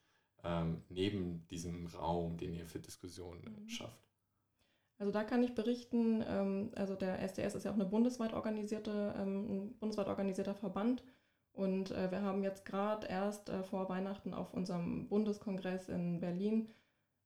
ähm, 0.44 0.84
neben 0.90 1.46
diesem 1.48 1.88
Raum, 1.88 2.38
den 2.38 2.54
ihr 2.54 2.68
für 2.68 2.80
Diskussionen 2.80 3.64
mhm. 3.64 3.70
schafft? 3.70 4.07
Also 5.00 5.12
da 5.12 5.24
kann 5.24 5.44
ich 5.44 5.54
berichten, 5.54 6.24
ähm, 6.28 6.72
also 6.76 6.96
der 6.96 7.22
SDS 7.22 7.56
ist 7.56 7.64
ja 7.66 7.72
auch 7.72 7.76
eine 7.76 7.86
bundesweit 7.86 8.34
organisierte, 8.34 9.14
ähm, 9.18 9.46
ein 9.50 9.78
bundesweit 9.80 10.08
organisierter 10.08 10.56
Verband 10.56 11.04
und 11.54 11.92
äh, 11.92 12.12
wir 12.12 12.22
haben 12.22 12.44
jetzt 12.44 12.66
gerade 12.66 13.08
erst 13.08 13.50
äh, 13.50 13.64
vor 13.64 13.90
Weihnachten 13.90 14.34
auf 14.34 14.54
unserem 14.54 15.08
Bundeskongress 15.08 15.90
in 15.90 16.20
Berlin 16.20 16.70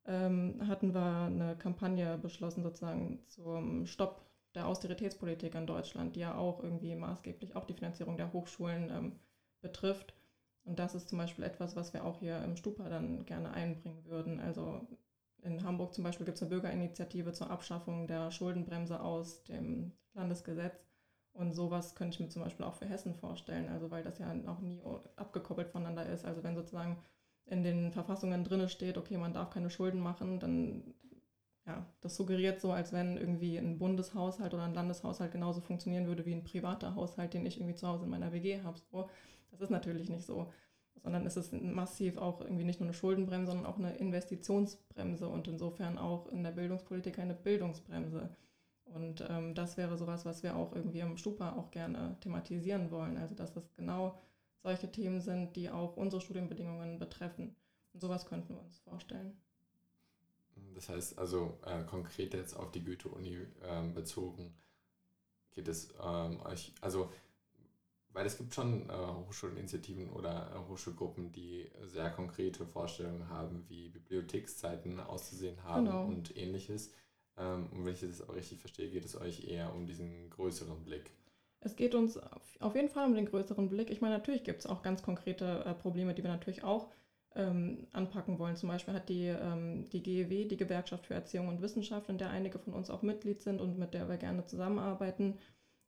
ähm, 0.06 0.68
hatten 0.68 0.94
wir 0.94 1.26
eine 1.26 1.56
Kampagne 1.58 2.18
beschlossen, 2.18 2.64
sozusagen 2.64 3.20
zum 3.28 3.86
Stopp 3.86 4.26
der 4.56 4.68
Austeritätspolitik 4.68 5.56
in 5.56 5.68
Deutschland, 5.68 6.16
die 6.16 6.22
ja 6.22 6.36
auch 6.36 6.64
irgendwie 6.64 6.96
maßgeblich 6.96 7.56
auch 7.56 7.66
die 7.66 7.74
Finanzierung 7.74 8.18
der 8.18 8.34
Hochschulen 8.34 8.90
ähm, 8.90 9.20
betrifft. 9.62 10.14
Und 10.64 10.80
das 10.80 10.96
ist 10.96 11.10
zum 11.10 11.18
Beispiel 11.18 11.44
etwas, 11.44 11.76
was 11.76 11.94
wir 11.94 12.06
auch 12.06 12.20
hier 12.20 12.44
im 12.44 12.56
Stupa 12.56 12.90
dann 12.90 13.26
gerne 13.26 13.52
einbringen 13.54 14.06
würden. 14.06 14.40
Also 14.40 14.82
in 15.44 15.64
Hamburg 15.64 15.94
zum 15.94 16.04
Beispiel 16.04 16.26
gibt 16.26 16.38
es 16.38 16.42
eine 16.42 16.50
Bürgerinitiative 16.50 17.34
zur 17.34 17.50
Abschaffung 17.50 18.08
der 18.08 18.32
Schuldenbremse 18.32 19.02
aus 19.02 19.44
dem 19.44 19.92
Landesgesetz. 20.14 20.86
Und 21.34 21.54
sowas 21.54 21.96
könnte 21.96 22.16
ich 22.16 22.20
mir 22.20 22.30
zum 22.30 22.44
Beispiel 22.44 22.66
auch 22.66 22.76
für 22.76 22.86
Hessen 22.86 23.16
vorstellen, 23.16 23.70
also 23.70 23.90
weil 23.90 24.04
das 24.04 24.20
ja 24.20 24.34
auch 24.48 24.60
nie 24.60 24.82
abgekoppelt 25.16 25.70
voneinander 25.70 26.06
ist. 26.06 26.26
Also 26.26 26.44
wenn 26.44 26.56
sozusagen 26.56 26.98
in 27.46 27.64
den 27.64 27.92
Verfassungen 27.92 28.44
drin 28.44 28.68
steht, 28.68 28.98
okay, 28.98 29.18
man 29.18 29.34
darf 29.34 29.50
keine 29.50 29.70
Schulden 29.70 30.02
machen, 30.02 30.40
dann 30.40 30.94
ja, 31.66 31.86
das 32.02 32.16
suggeriert 32.16 32.60
so, 32.60 32.72
als 32.72 32.92
wenn 32.92 33.18
irgendwie 33.18 33.58
ein 33.58 33.78
Bundeshaushalt 33.78 34.54
oder 34.54 34.64
ein 34.64 34.74
Landeshaushalt 34.74 35.32
genauso 35.32 35.62
funktionieren 35.62 36.08
würde 36.08 36.26
wie 36.26 36.34
ein 36.34 36.44
privater 36.44 36.96
Haushalt, 36.96 37.34
den 37.34 37.46
ich 37.46 37.58
irgendwie 37.58 37.76
zu 37.76 37.88
Hause 37.88 38.06
in 38.06 38.10
meiner 38.10 38.32
WG 38.32 38.62
habe. 38.62 38.80
So, 38.92 39.10
das 39.52 39.62
ist 39.62 39.70
natürlich 39.70 40.10
nicht 40.10 40.26
so. 40.26 40.52
Sondern 41.04 41.26
es 41.26 41.36
ist 41.36 41.52
massiv 41.54 42.18
auch 42.18 42.42
irgendwie 42.42 42.64
nicht 42.64 42.80
nur 42.80 42.88
eine 42.88 42.94
Schuldenbremse, 42.94 43.52
sondern 43.52 43.66
auch 43.66 43.80
eine 43.80 43.96
Investitionsbremse 43.96 45.28
und 45.28 45.48
insofern 45.48 45.98
auch 45.98 46.28
in 46.28 46.44
der 46.44 46.52
Bildungspolitik 46.52 47.18
eine 47.18 47.34
Bildungsbremse. 47.34 48.30
Und 48.86 49.26
ähm, 49.30 49.56
das 49.56 49.78
wäre 49.78 49.98
sowas, 49.98 50.26
was 50.26 50.44
wir 50.44 50.56
auch 50.56 50.76
irgendwie 50.76 51.00
im 51.00 51.18
Stupa 51.18 51.54
auch 51.54 51.72
gerne 51.72 52.18
thematisieren 52.20 52.92
wollen. 52.92 53.18
Also 53.18 53.36
dass 53.36 53.56
es 53.56 53.74
genau 53.76 54.20
solche 54.62 54.92
Themen 54.92 55.22
sind, 55.22 55.56
die 55.56 55.70
auch 55.70 55.98
unsere 55.98 56.22
Studienbedingungen 56.22 57.00
betreffen. 57.00 57.56
Und 57.94 58.00
sowas 58.00 58.26
könnten 58.26 58.54
wir 58.54 58.62
uns 58.62 58.78
vorstellen. 58.80 59.36
Das 60.76 60.90
heißt 60.90 61.18
also 61.18 61.58
äh, 61.66 61.84
konkret 61.84 62.34
jetzt 62.34 62.56
auf 62.56 62.72
die 62.72 62.84
Goethe-Uni 62.84 63.38
äh, 63.62 63.88
bezogen, 63.94 64.54
geht 65.52 65.68
es 65.68 65.94
ähm, 66.02 66.40
euch, 66.46 66.74
also 66.82 67.10
weil 68.14 68.26
es 68.26 68.38
gibt 68.38 68.54
schon 68.54 68.90
äh, 68.90 68.94
Hochschulinitiativen 68.94 70.10
oder 70.10 70.52
äh, 70.54 70.70
Hochschulgruppen, 70.70 71.32
die 71.32 71.70
sehr 71.84 72.10
konkrete 72.10 72.66
Vorstellungen 72.66 73.30
haben, 73.30 73.66
wie 73.68 73.90
Bibliothekszeiten 73.90 75.00
auszusehen 75.00 75.64
haben 75.64 75.86
genau. 75.86 76.06
und 76.06 76.36
ähnliches. 76.36 76.92
Ähm, 77.38 77.68
und 77.72 77.86
wenn 77.86 77.94
ich 77.94 78.02
das 78.02 78.28
auch 78.28 78.36
richtig 78.36 78.60
verstehe, 78.60 78.90
geht 78.90 79.06
es 79.06 79.20
euch 79.20 79.48
eher 79.48 79.74
um 79.74 79.86
diesen 79.86 80.30
größeren 80.30 80.84
Blick. 80.84 81.12
Es 81.62 81.76
geht 81.76 81.94
uns 81.94 82.20
auf 82.60 82.76
jeden 82.76 82.90
Fall 82.90 83.06
um 83.06 83.14
den 83.14 83.28
größeren 83.28 83.70
Blick. 83.70 83.92
Ich 83.92 84.02
meine, 84.02 84.16
natürlich 84.16 84.44
gibt 84.44 84.62
es 84.62 84.66
auch 84.66 84.82
ganz 84.82 85.04
konkrete 85.04 85.64
äh, 85.66 85.74
Probleme, 85.76 86.14
die 86.14 86.24
wir 86.24 86.32
natürlich 86.32 86.64
auch 86.64 86.90
ähm, 87.36 87.88
anpacken 87.94 88.40
wollen. 88.40 88.56
Zum 88.56 88.70
Beispiel 88.70 88.94
hat 88.94 89.10
die, 89.10 89.28
ähm, 89.28 89.88
die 89.90 90.04
GEW, 90.04 90.48
die 90.48 90.58
Gewerkschaft 90.58 91.06
für 91.06 91.14
Erziehung 91.14 91.48
und 91.48 91.62
Wissenschaft, 91.62 92.10
in 92.10 92.18
der 92.18 92.32
einige 92.32 92.60
von 92.60 92.74
uns 92.74 92.90
auch 92.90 93.04
Mitglied 93.04 93.42
sind 93.42 93.62
und 93.62 93.78
mit 93.78 93.94
der 93.94 94.10
wir 94.10 94.18
gerne 94.18 94.46
zusammenarbeiten, 94.46 95.38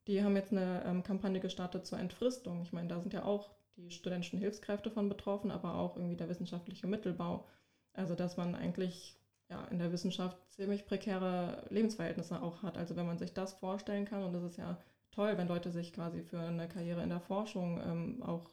die 0.07 0.23
haben 0.23 0.35
jetzt 0.35 0.51
eine 0.51 0.83
ähm, 0.85 1.03
Kampagne 1.03 1.39
gestartet 1.39 1.85
zur 1.85 1.99
Entfristung. 1.99 2.61
Ich 2.61 2.73
meine, 2.73 2.87
da 2.87 2.99
sind 2.99 3.13
ja 3.13 3.23
auch 3.23 3.51
die 3.77 3.91
studentischen 3.91 4.39
Hilfskräfte 4.39 4.91
von 4.91 5.09
betroffen, 5.09 5.51
aber 5.51 5.75
auch 5.75 5.95
irgendwie 5.97 6.17
der 6.17 6.29
wissenschaftliche 6.29 6.87
Mittelbau. 6.87 7.47
Also 7.93 8.15
dass 8.15 8.37
man 8.37 8.55
eigentlich 8.55 9.17
ja, 9.49 9.63
in 9.65 9.79
der 9.79 9.91
Wissenschaft 9.91 10.37
ziemlich 10.51 10.85
prekäre 10.85 11.65
Lebensverhältnisse 11.69 12.41
auch 12.41 12.63
hat. 12.63 12.77
Also 12.77 12.95
wenn 12.95 13.05
man 13.05 13.17
sich 13.17 13.33
das 13.33 13.53
vorstellen 13.53 14.05
kann, 14.05 14.23
und 14.23 14.33
das 14.33 14.43
ist 14.43 14.57
ja 14.57 14.77
toll, 15.11 15.37
wenn 15.37 15.47
Leute 15.47 15.71
sich 15.71 15.93
quasi 15.93 16.23
für 16.23 16.39
eine 16.39 16.67
Karriere 16.67 17.03
in 17.03 17.09
der 17.09 17.19
Forschung 17.19 17.79
ähm, 17.81 18.23
auch 18.23 18.49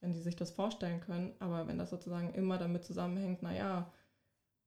wenn 0.00 0.12
die 0.12 0.20
sich 0.20 0.36
das 0.36 0.50
vorstellen 0.50 1.00
können. 1.00 1.34
Aber 1.38 1.66
wenn 1.66 1.78
das 1.78 1.90
sozusagen 1.90 2.32
immer 2.34 2.58
damit 2.58 2.84
zusammenhängt, 2.84 3.42
naja, 3.42 3.90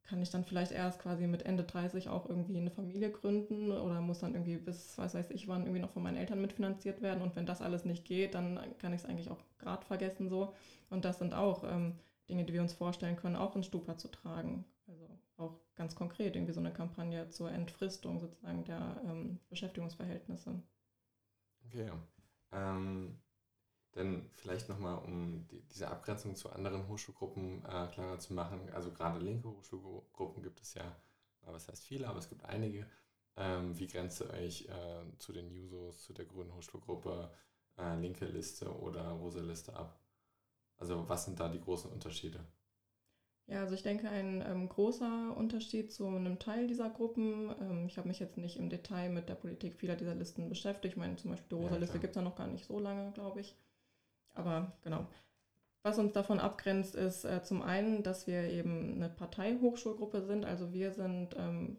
kann 0.04 0.22
ich 0.22 0.30
dann 0.30 0.44
vielleicht 0.44 0.72
erst 0.72 1.00
quasi 1.00 1.28
mit 1.28 1.44
Ende 1.44 1.64
30 1.64 2.10
auch 2.10 2.28
irgendwie 2.28 2.58
eine 2.58 2.72
Familie 2.72 3.12
gründen 3.12 3.72
oder 3.72 4.02
muss 4.02 4.20
dann 4.20 4.34
irgendwie 4.34 4.58
bis, 4.58 4.98
was 4.98 5.14
weiß 5.14 5.32
ich, 5.32 5.48
wann 5.48 5.62
irgendwie 5.62 5.82
noch 5.82 5.92
von 5.92 6.04
meinen 6.04 6.18
Eltern 6.18 6.42
mitfinanziert 6.42 7.02
werden. 7.02 7.22
Und 7.22 7.36
wenn 7.36 7.46
das 7.46 7.62
alles 7.62 7.86
nicht 7.86 8.06
geht, 8.06 8.36
dann 8.36 8.60
kann 8.80 8.94
ich 8.94 9.02
es 9.04 9.10
eigentlich 9.10 9.30
auch 9.30 9.40
gerade 9.60 9.86
vergessen 9.86 10.30
so. 10.30 10.54
Und 10.90 11.06
das 11.06 11.20
sind 11.20 11.34
auch 11.34 11.64
ähm, 11.64 11.94
Dinge, 12.30 12.46
die 12.46 12.54
wir 12.54 12.62
uns 12.62 12.74
vorstellen 12.74 13.16
können, 13.16 13.36
auch 13.36 13.56
in 13.56 13.64
Stupa 13.64 13.98
zu 13.98 14.10
tragen. 14.10 14.66
Also 14.88 15.08
auch 15.38 15.60
ganz 15.76 15.96
konkret 15.96 16.36
irgendwie 16.36 16.54
so 16.54 16.60
eine 16.60 16.74
Kampagne 16.74 17.30
zur 17.30 17.52
Entfristung 17.52 18.20
sozusagen 18.20 18.66
der 18.66 19.02
ähm, 19.06 19.40
Beschäftigungsverhältnisse. 19.50 20.62
Okay. 21.68 21.92
Ähm, 22.52 23.18
denn 23.96 24.30
vielleicht 24.36 24.70
nochmal, 24.70 24.98
um 25.00 25.48
die, 25.50 25.62
diese 25.68 25.90
Abgrenzung 25.90 26.36
zu 26.36 26.52
anderen 26.52 26.88
Hochschulgruppen 26.88 27.66
äh, 27.66 27.88
klarer 27.88 28.20
zu 28.20 28.34
machen. 28.34 28.70
Also 28.74 28.92
gerade 28.92 29.20
linke 29.20 29.50
Hochschulgruppen 29.50 30.44
gibt 30.44 30.62
es 30.62 30.74
ja, 30.76 30.96
was 31.42 31.68
heißt 31.68 31.86
viele, 31.86 32.08
aber 32.08 32.20
es 32.20 32.30
gibt 32.30 32.46
einige. 32.46 32.88
Ähm, 33.38 33.78
wie 33.78 33.88
grenzt 33.88 34.22
ihr 34.22 34.30
euch 34.32 34.68
äh, 34.68 35.18
zu 35.18 35.34
den 35.34 35.50
Jusos, 35.52 36.04
zu 36.04 36.14
der 36.14 36.26
Grünen 36.26 36.54
Hochschulgruppe, 36.54 37.32
äh, 37.78 38.00
linke 38.00 38.26
Liste 38.26 38.74
oder 38.80 39.10
rosa 39.12 39.42
Liste 39.42 39.76
ab? 39.76 40.00
Also 40.78 41.08
was 41.08 41.26
sind 41.26 41.40
da 41.40 41.48
die 41.48 41.62
großen 41.62 41.92
Unterschiede? 41.92 42.46
Ja, 43.48 43.62
also 43.62 43.76
ich 43.76 43.84
denke, 43.84 44.10
ein 44.10 44.42
ähm, 44.48 44.70
großer 44.70 45.36
Unterschied 45.36 45.92
zu 45.92 46.08
einem 46.08 46.40
Teil 46.40 46.68
dieser 46.68 46.90
Gruppen, 46.90 47.54
ähm, 47.60 47.86
ich 47.86 47.98
habe 47.98 48.08
mich 48.08 48.20
jetzt 48.20 48.38
nicht 48.38 48.58
im 48.58 48.70
Detail 48.70 49.10
mit 49.10 49.28
der 49.28 49.36
Politik 49.36 49.76
vieler 49.76 49.96
dieser 49.96 50.16
Listen 50.16 50.48
beschäftigt. 50.48 50.94
Ich 50.94 50.98
meine, 50.98 51.18
zum 51.18 51.32
Beispiel 51.32 51.58
die 51.58 51.64
rosa 51.64 51.76
Liste 51.76 51.96
ja, 51.96 52.02
gibt 52.02 52.12
es 52.12 52.16
ja 52.16 52.22
noch 52.22 52.36
gar 52.36 52.48
nicht 52.48 52.66
so 52.66 52.80
lange, 52.80 53.12
glaube 53.12 53.42
ich. 53.42 53.56
Aber 54.34 54.72
genau. 54.84 55.08
Was 55.84 55.98
uns 55.98 56.14
davon 56.14 56.40
abgrenzt, 56.40 56.96
ist 56.96 57.26
äh, 57.26 57.42
zum 57.42 57.64
einen, 57.64 58.04
dass 58.04 58.28
wir 58.28 58.44
eben 58.44 58.96
eine 58.96 59.10
Parteihochschulgruppe 59.10 60.22
sind. 60.22 60.46
Also 60.46 60.74
wir 60.74 60.92
sind 60.92 61.36
ähm, 61.38 61.78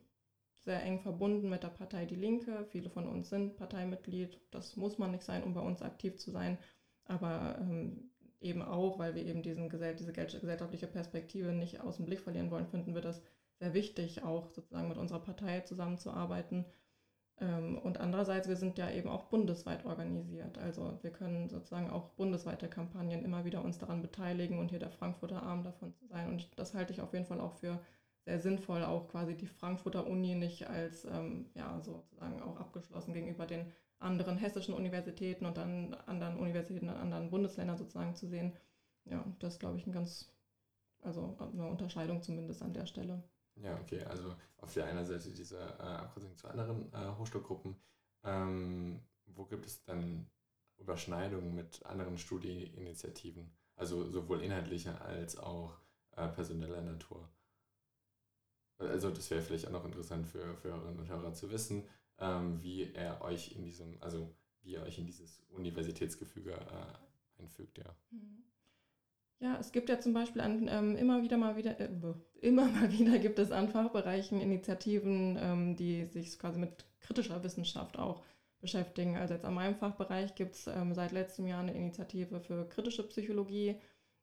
sehr 0.65 0.83
eng 0.83 1.01
verbunden 1.01 1.49
mit 1.49 1.63
der 1.63 1.69
Partei 1.69 2.05
Die 2.05 2.17
Linke. 2.17 2.67
Viele 2.71 2.91
von 2.91 3.07
uns 3.07 3.31
sind 3.31 3.57
Parteimitglied. 3.57 4.41
Das 4.51 4.77
muss 4.77 4.99
man 4.99 5.13
nicht 5.13 5.23
sein, 5.23 5.45
um 5.45 5.55
bei 5.55 5.61
uns 5.61 5.83
aktiv 5.83 6.17
zu 6.17 6.33
sein. 6.33 6.59
Aber 7.05 7.59
ähm, 7.61 8.11
eben 8.41 8.63
auch, 8.63 8.99
weil 8.99 9.15
wir 9.15 9.25
eben 9.25 9.43
diesen, 9.43 9.71
diese 9.71 10.13
gesellschaftliche 10.13 10.89
Perspektive 10.89 11.53
nicht 11.53 11.81
aus 11.81 11.97
dem 11.97 12.07
Blick 12.07 12.21
verlieren 12.21 12.51
wollen, 12.51 12.67
finden 12.67 12.95
wir 12.95 13.03
das 13.03 13.23
sehr 13.61 13.75
wichtig, 13.75 14.25
auch 14.25 14.51
sozusagen 14.51 14.89
mit 14.89 14.99
unserer 14.99 15.21
Partei 15.21 15.61
zusammenzuarbeiten 15.61 16.65
und 17.45 17.99
andererseits, 17.99 18.49
wir 18.49 18.57
sind 18.57 18.79
ja 18.79 18.91
eben 18.91 19.09
auch 19.09 19.25
bundesweit 19.25 19.85
organisiert. 19.85 20.59
Also 20.59 20.99
wir 21.03 21.11
können 21.11 21.49
sozusagen 21.49 21.91
auch 21.91 22.11
bundesweite 22.11 22.69
Kampagnen 22.69 23.25
immer 23.25 23.45
wieder 23.45 23.65
uns 23.65 23.79
daran 23.79 24.03
beteiligen 24.03 24.59
und 24.59 24.71
hier 24.71 24.79
der 24.79 24.91
Frankfurter 24.91 25.43
Arm 25.43 25.65
davon 25.65 25.93
zu 25.93 26.07
sein. 26.07 26.29
Und 26.29 26.49
das 26.57 26.75
halte 26.75 26.93
ich 26.93 27.01
auf 27.01 27.13
jeden 27.13 27.27
Fall 27.27 27.41
auch 27.41 27.55
für 27.55 27.81
sehr 28.25 28.39
sinnvoll, 28.39 28.85
auch 28.85 29.09
quasi 29.09 29.37
die 29.37 29.47
Frankfurter 29.47 30.07
Uni 30.07 30.35
nicht 30.35 30.69
als 30.69 31.05
ähm, 31.05 31.47
ja 31.55 31.81
sozusagen 31.81 32.41
auch 32.43 32.57
abgeschlossen 32.59 33.15
gegenüber 33.15 33.47
den 33.47 33.67
anderen 33.99 34.37
hessischen 34.37 34.75
Universitäten 34.75 35.47
und 35.47 35.57
dann 35.57 35.95
anderen 36.07 36.37
Universitäten 36.39 36.89
in 36.89 36.95
anderen 36.95 37.31
Bundesländern 37.31 37.79
sozusagen 37.79 38.15
zu 38.15 38.29
sehen. 38.29 38.53
Ja, 39.05 39.25
das 39.41 39.59
glaube 39.59 39.79
ich, 39.79 39.87
ein 39.87 39.93
ganz, 39.93 40.31
also 41.03 41.37
eine 41.41 41.67
Unterscheidung 41.67 42.23
zumindest 42.23 42.63
an 42.63 42.73
der 42.75 42.87
Stelle. 42.87 43.23
Ja, 43.57 43.79
okay. 43.81 44.03
Also 44.05 44.35
auf 44.59 44.73
der 44.75 44.87
einen 44.87 45.05
Seite 45.05 45.31
diese 45.31 45.59
äh, 45.59 45.83
Abgrenzung 45.83 46.37
zu 46.37 46.49
anderen 46.49 46.93
äh, 46.93 47.15
Hochschulgruppen. 47.19 47.77
Ähm, 48.25 49.01
wo 49.27 49.45
gibt 49.45 49.67
es 49.67 49.85
dann 49.85 50.31
Überschneidungen 50.79 51.55
mit 51.55 51.85
anderen 51.85 52.19
Studieninitiativen? 52.19 53.51
Also 53.77 54.09
sowohl 54.11 54.43
inhaltlicher 54.43 55.01
als 55.03 55.37
auch 55.37 55.77
äh, 56.13 56.29
personeller 56.29 56.83
Natur. 56.83 57.29
Also 58.79 59.11
das 59.11 59.31
wäre 59.31 59.43
vielleicht 59.43 59.67
auch 59.67 59.73
noch 59.73 59.85
interessant 59.85 60.27
für, 60.27 60.57
für 60.57 60.71
Hörerinnen 60.71 61.01
und 61.01 61.09
Hörer 61.09 61.33
zu 61.35 61.51
wissen, 61.51 61.89
ähm, 62.19 62.61
wie 62.63 62.93
er 62.93 63.23
euch 63.23 63.53
in 63.53 63.65
diesem, 63.65 64.03
also 64.03 64.35
wie 64.63 64.73
ihr 64.73 64.83
euch 64.83 64.99
in 64.99 65.07
dieses 65.07 65.41
Universitätsgefüge 65.51 66.53
äh, 66.53 67.41
einfügt, 67.43 67.79
ja. 67.79 67.95
Mhm. 68.11 68.45
Ja, 69.43 69.59
es 69.59 69.73
gibt 69.73 69.89
ja 69.89 69.99
zum 69.99 70.15
Beispiel 70.15 70.41
an, 70.41 70.69
ähm, 70.69 70.97
immer 70.97 71.25
wieder 71.25 71.37
mal 71.37 71.57
wieder, 71.57 71.79
äh, 71.81 71.89
immer 72.41 72.65
mal 72.67 72.93
wieder 72.93 73.19
gibt 73.19 73.41
es 73.41 73.51
an 73.51 73.69
Fachbereichen 73.69 74.41
Initiativen, 74.41 75.37
ähm, 75.37 75.75
die 75.75 76.05
sich 76.05 76.39
quasi 76.39 76.61
mit 76.61 76.85
kritischer 77.01 77.43
Wissenschaft 77.43 77.99
auch 77.99 78.23
beschäftigen. 78.61 79.17
Also 79.17 79.35
jetzt 79.35 79.45
an 79.45 79.55
meinem 79.55 79.75
Fachbereich 79.75 80.37
gibt 80.37 80.55
es 80.55 80.69
ähm, 80.69 80.95
seit 80.95 81.11
letztem 81.11 81.49
Jahr 81.49 81.61
eine 81.61 81.75
Initiative 81.75 82.39
für 82.41 82.69
kritische 82.69 83.03
Psychologie. 83.09 83.75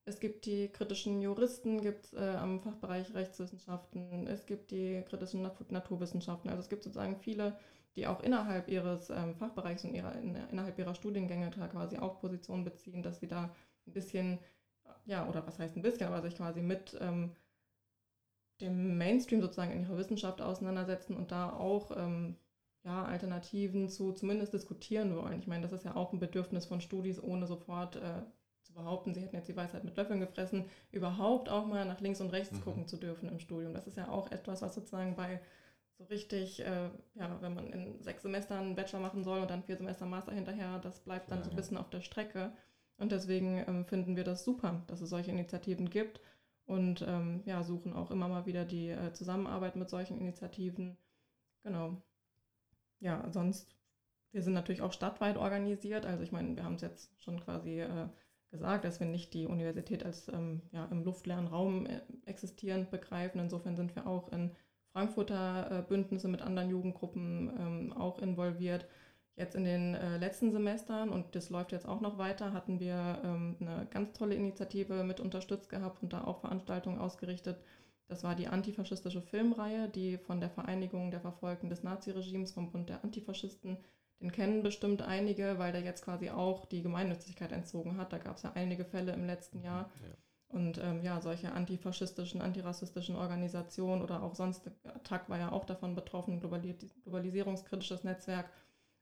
Es 0.06 0.22
gibt 0.22 0.46
die 0.46 0.70
kritischen 0.70 1.22
Juristen, 1.22 1.82
gibt 1.82 2.06
es 2.06 2.14
äh, 2.14 2.38
am 2.38 2.62
Fachbereich 2.62 3.14
Rechtswissenschaften, 3.14 4.26
es 4.26 4.46
gibt 4.46 4.72
die 4.72 5.04
kritischen 5.06 5.42
Nat 5.42 5.70
Naturwissenschaften. 5.70 6.50
Also 6.50 6.62
es 6.62 6.70
gibt 6.70 6.86
sozusagen 6.86 7.18
viele, 7.18 7.58
die 7.98 8.08
auch 8.08 8.24
innerhalb 8.24 8.70
ihres 8.70 9.10
ähm, 9.10 9.36
Fachbereichs 9.36 9.84
und 9.84 9.94
ihrer, 9.94 10.16
in, 10.16 10.38
innerhalb 10.50 10.80
ihrer 10.80 10.96
Studiengänge 10.96 11.50
quasi 11.50 11.98
auch 11.98 12.22
Positionen 12.22 12.64
beziehen, 12.64 13.04
dass 13.04 13.20
sie 13.20 13.28
da 13.28 13.54
ein 13.86 13.94
bisschen 13.94 14.40
ja, 15.06 15.28
oder 15.28 15.46
was 15.46 15.60
heißt 15.60 15.76
ein 15.76 15.82
bisschen, 15.82 16.08
aber 16.08 16.22
sich 16.22 16.36
quasi 16.36 16.62
mit 16.62 16.98
ähm, 17.00 17.36
dem 18.62 18.98
Mainstream 18.98 19.42
sozusagen 19.42 19.72
in 19.72 19.84
ihrer 19.84 19.98
Wissenschaft 19.98 20.42
auseinandersetzen 20.42 21.16
und 21.16 21.32
da 21.32 21.54
auch 21.54 21.96
ähm, 21.96 22.36
ja, 22.84 23.06
Alternativen 23.06 23.90
zu 23.90 24.14
zumindest 24.14 24.54
diskutieren 24.54 25.16
wollen. 25.16 25.40
Ich 25.40 25.48
meine, 25.48 25.64
das 25.64 25.72
ist 25.72 25.86
ja 25.86 25.96
auch 25.96 26.14
ein 26.14 26.20
Bedürfnis 26.20 26.66
von 26.66 26.82
Studis, 26.82 27.22
ohne 27.22 27.48
sofort 27.48 27.96
äh, 27.98 28.22
zu 28.64 28.74
behaupten, 28.74 29.14
sie 29.14 29.22
hätten 29.22 29.36
jetzt 29.36 29.50
die 29.50 29.56
Weisheit 29.56 29.84
mit 29.84 29.98
Löffeln 29.98 30.20
gefressen, 30.20 30.66
überhaupt 30.92 31.50
auch 31.50 31.66
mal 31.66 31.86
nach 31.86 32.02
links 32.02 32.22
und 32.22 32.32
rechts 32.32 32.58
mhm. 32.60 32.64
gucken 32.64 32.88
zu 32.88 32.98
dürfen 32.98 33.30
im 33.30 33.40
Studium. 33.40 33.74
Das 33.74 33.88
ist 33.88 33.98
ja 33.98 34.10
auch 34.10 34.32
etwas, 34.32 34.62
was 34.62 34.76
sozusagen 34.76 35.16
bei 35.16 35.42
so 35.98 36.06
richtig, 36.06 36.62
äh, 36.62 36.90
ja, 37.16 37.42
wenn 37.42 37.54
man 37.54 37.68
in 37.74 38.02
sechs 38.02 38.24
Semestern 38.24 38.60
einen 38.60 38.76
Bachelor 38.76 39.02
machen 39.02 39.24
soll 39.24 39.42
und 39.42 39.50
dann 39.50 39.64
vier 39.64 39.76
Semester 39.76 40.06
Master 40.06 40.32
hinterher, 40.32 40.80
das 40.80 41.00
bleibt 41.00 41.30
dann 41.32 41.40
ja, 41.40 41.44
so 41.44 41.50
ein 41.50 41.56
bisschen 41.56 41.78
auf 41.78 41.90
der 41.90 42.02
Strecke. 42.02 42.54
Und 43.00 43.12
deswegen 43.12 43.64
ähm, 43.68 43.86
finden 43.86 44.16
wir 44.16 44.24
das 44.24 44.44
super, 44.44 44.84
dass 44.88 45.02
es 45.02 45.10
solche 45.10 45.32
Initiativen 45.32 45.90
gibt 45.90 46.22
und 46.66 47.04
ähm, 47.08 47.42
ja, 47.46 47.64
suchen 47.64 47.94
auch 47.94 48.12
immer 48.12 48.28
mal 48.28 48.46
wieder 48.46 48.66
die 48.66 48.90
äh, 48.90 49.14
Zusammenarbeit 49.14 49.76
mit 49.76 49.90
solchen 49.90 50.20
Initiativen. 50.20 50.98
Genau. 51.64 52.02
Ja, 53.00 53.26
sonst, 53.32 53.76
wir 54.32 54.44
sind 54.44 54.54
natürlich 54.54 54.82
auch 54.82 54.94
stadtweit 54.94 55.38
organisiert. 55.38 56.06
Also 56.06 56.24
ich 56.24 56.32
meine, 56.32 56.56
wir 56.56 56.64
haben 56.64 56.76
es 56.76 56.82
jetzt 56.82 57.12
schon 57.24 57.40
quasi 57.40 57.80
äh, 57.80 58.10
gesagt, 58.52 58.84
dass 58.84 59.00
wir 59.00 59.08
nicht 59.08 59.34
die 59.34 59.48
Universität 59.48 60.06
als 60.06 60.28
ähm, 60.28 60.62
ja, 60.72 60.86
im 60.86 61.04
luftleeren 61.04 61.48
Raum 61.48 61.86
äh, 61.86 62.02
existierend 62.26 62.92
begreifen. 62.92 63.40
Insofern 63.40 63.76
sind 63.76 63.96
wir 63.96 64.06
auch 64.06 64.32
in 64.32 64.52
Frankfurter 64.92 65.72
äh, 65.72 65.82
Bündnisse 65.82 66.28
mit 66.28 66.42
anderen 66.42 66.70
Jugendgruppen 66.70 67.52
ähm, 67.58 67.94
auch 67.94 68.20
involviert. 68.20 68.88
Jetzt 69.40 69.56
in 69.56 69.64
den 69.64 69.96
äh, 69.96 70.18
letzten 70.18 70.52
Semestern, 70.52 71.10
und 71.10 71.34
das 71.34 71.50
läuft 71.50 71.72
jetzt 71.72 71.88
auch 71.88 72.02
noch 72.02 72.18
weiter, 72.18 72.52
hatten 72.52 72.82
wir 72.82 73.22
ähm, 73.24 73.56
eine 73.62 73.88
ganz 73.90 74.12
tolle 74.12 74.36
Initiative 74.36 75.02
mit 75.06 75.22
unterstützt 75.22 75.70
gehabt 75.70 76.04
und 76.04 76.12
da 76.12 76.26
auch 76.26 76.42
Veranstaltungen 76.42 77.00
ausgerichtet. 77.00 77.58
Das 78.10 78.26
war 78.26 78.36
die 78.36 78.50
antifaschistische 78.50 79.22
Filmreihe, 79.22 79.88
die 79.88 80.18
von 80.18 80.42
der 80.42 80.50
Vereinigung 80.50 81.10
der 81.10 81.22
Verfolgten 81.22 81.70
des 81.70 81.84
Naziregimes 81.84 82.52
vom 82.52 82.70
Bund 82.70 82.90
der 82.90 83.02
Antifaschisten, 83.02 83.78
den 84.20 84.34
kennen 84.34 84.62
bestimmt 84.62 85.02
einige, 85.02 85.58
weil 85.58 85.72
der 85.72 85.84
jetzt 85.84 86.04
quasi 86.04 86.30
auch 86.30 86.66
die 86.66 86.82
Gemeinnützigkeit 86.82 87.54
entzogen 87.54 87.96
hat. 87.96 88.12
Da 88.12 88.18
gab 88.18 88.36
es 88.36 88.44
ja 88.44 88.52
einige 88.56 88.84
Fälle 88.84 89.14
im 89.14 89.26
letzten 89.26 89.62
Jahr. 89.62 89.90
Ja. 90.02 90.10
Und 90.50 90.80
ähm, 90.80 91.02
ja, 91.02 91.22
solche 91.22 91.54
antifaschistischen, 91.54 92.42
antirassistischen 92.42 93.16
Organisationen 93.16 94.02
oder 94.02 94.22
auch 94.22 94.36
sonst, 94.36 94.70
Attac 94.84 95.30
war 95.30 95.38
ja 95.38 95.54
auch 95.54 95.64
davon 95.64 95.96
betroffen, 95.96 96.42
globalisierungskritisches 96.42 98.04
Netzwerk 98.04 98.50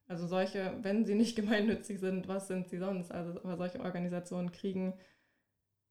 also 0.07 0.27
solche, 0.27 0.77
wenn 0.81 1.05
sie 1.05 1.15
nicht 1.15 1.35
gemeinnützig 1.37 1.99
sind, 1.99 2.27
was 2.27 2.47
sind 2.47 2.69
sie 2.69 2.77
sonst? 2.79 3.11
Also 3.11 3.39
aber 3.43 3.57
solche 3.57 3.79
Organisationen 3.81 4.51
kriegen 4.51 4.93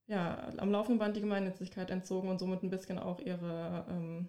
ja 0.06 0.52
am 0.58 0.70
laufenden 0.70 0.98
Band 0.98 1.16
die 1.16 1.20
Gemeinnützigkeit 1.20 1.90
entzogen 1.90 2.28
und 2.28 2.38
somit 2.38 2.62
ein 2.62 2.70
bisschen 2.70 2.98
auch 2.98 3.20
ihre, 3.20 3.86
ähm, 3.90 4.28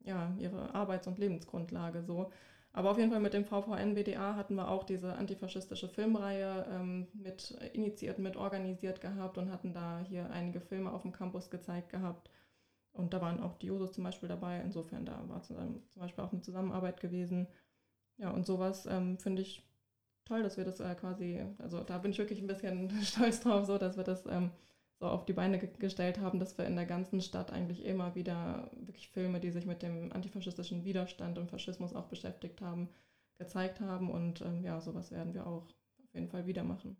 ja, 0.00 0.34
ihre 0.38 0.74
Arbeits- 0.74 1.06
und 1.06 1.18
Lebensgrundlage 1.18 2.02
so. 2.02 2.30
Aber 2.72 2.90
auf 2.90 2.98
jeden 2.98 3.10
Fall 3.12 3.20
mit 3.20 3.34
dem 3.34 3.44
VVN-BDA 3.44 4.34
hatten 4.34 4.56
wir 4.56 4.68
auch 4.68 4.82
diese 4.82 5.14
antifaschistische 5.14 5.88
Filmreihe 5.88 6.66
ähm, 6.70 7.06
mit 7.14 7.52
initiiert, 7.72 8.18
mit 8.18 8.36
organisiert 8.36 9.00
gehabt 9.00 9.38
und 9.38 9.50
hatten 9.52 9.72
da 9.72 10.00
hier 10.08 10.28
einige 10.30 10.60
Filme 10.60 10.92
auf 10.92 11.02
dem 11.02 11.12
Campus 11.12 11.50
gezeigt 11.50 11.90
gehabt. 11.90 12.30
Und 12.92 13.14
da 13.14 13.20
waren 13.20 13.40
auch 13.40 13.54
die 13.58 13.66
Jusos 13.66 13.92
zum 13.92 14.04
Beispiel 14.04 14.28
dabei. 14.28 14.60
Insofern, 14.60 15.04
da 15.04 15.22
war 15.28 15.42
zum 15.42 15.82
Beispiel 15.96 16.24
auch 16.24 16.32
eine 16.32 16.42
Zusammenarbeit 16.42 17.00
gewesen. 17.00 17.46
Ja, 18.18 18.30
und 18.30 18.46
sowas 18.46 18.86
ähm, 18.86 19.18
finde 19.18 19.42
ich 19.42 19.62
toll, 20.24 20.42
dass 20.42 20.56
wir 20.56 20.64
das 20.64 20.80
äh, 20.80 20.94
quasi, 20.94 21.44
also 21.58 21.82
da 21.82 21.98
bin 21.98 22.12
ich 22.12 22.18
wirklich 22.18 22.40
ein 22.40 22.46
bisschen 22.46 22.90
stolz 23.02 23.40
drauf, 23.40 23.66
so 23.66 23.78
dass 23.78 23.96
wir 23.96 24.04
das 24.04 24.26
ähm, 24.26 24.50
so 25.00 25.06
auf 25.06 25.24
die 25.24 25.32
Beine 25.32 25.58
ge 25.58 25.70
gestellt 25.78 26.18
haben, 26.18 26.38
dass 26.38 26.56
wir 26.56 26.66
in 26.66 26.76
der 26.76 26.86
ganzen 26.86 27.20
Stadt 27.20 27.52
eigentlich 27.52 27.84
immer 27.84 28.14
wieder 28.14 28.70
wirklich 28.76 29.08
Filme, 29.08 29.40
die 29.40 29.50
sich 29.50 29.66
mit 29.66 29.82
dem 29.82 30.12
antifaschistischen 30.12 30.84
Widerstand 30.84 31.38
und 31.38 31.50
Faschismus 31.50 31.94
auch 31.94 32.06
beschäftigt 32.06 32.60
haben, 32.60 32.88
gezeigt 33.38 33.80
haben. 33.80 34.10
Und 34.10 34.40
ähm, 34.42 34.62
ja, 34.64 34.80
sowas 34.80 35.10
werden 35.10 35.34
wir 35.34 35.46
auch 35.46 35.66
auf 35.98 36.14
jeden 36.14 36.28
Fall 36.28 36.46
wieder 36.46 36.62
machen. 36.62 36.96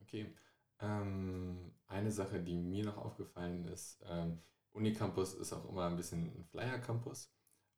Okay. 0.00 0.32
Ähm, 0.80 1.72
eine 1.88 2.12
Sache, 2.12 2.40
die 2.40 2.56
mir 2.56 2.84
noch 2.84 2.98
aufgefallen 2.98 3.66
ist, 3.66 4.02
ähm, 4.08 4.38
Unicampus 4.72 5.34
ist 5.34 5.52
auch 5.54 5.68
immer 5.68 5.86
ein 5.86 5.96
bisschen 5.96 6.24
ein 6.36 6.44
Flyer-Campus. 6.44 7.32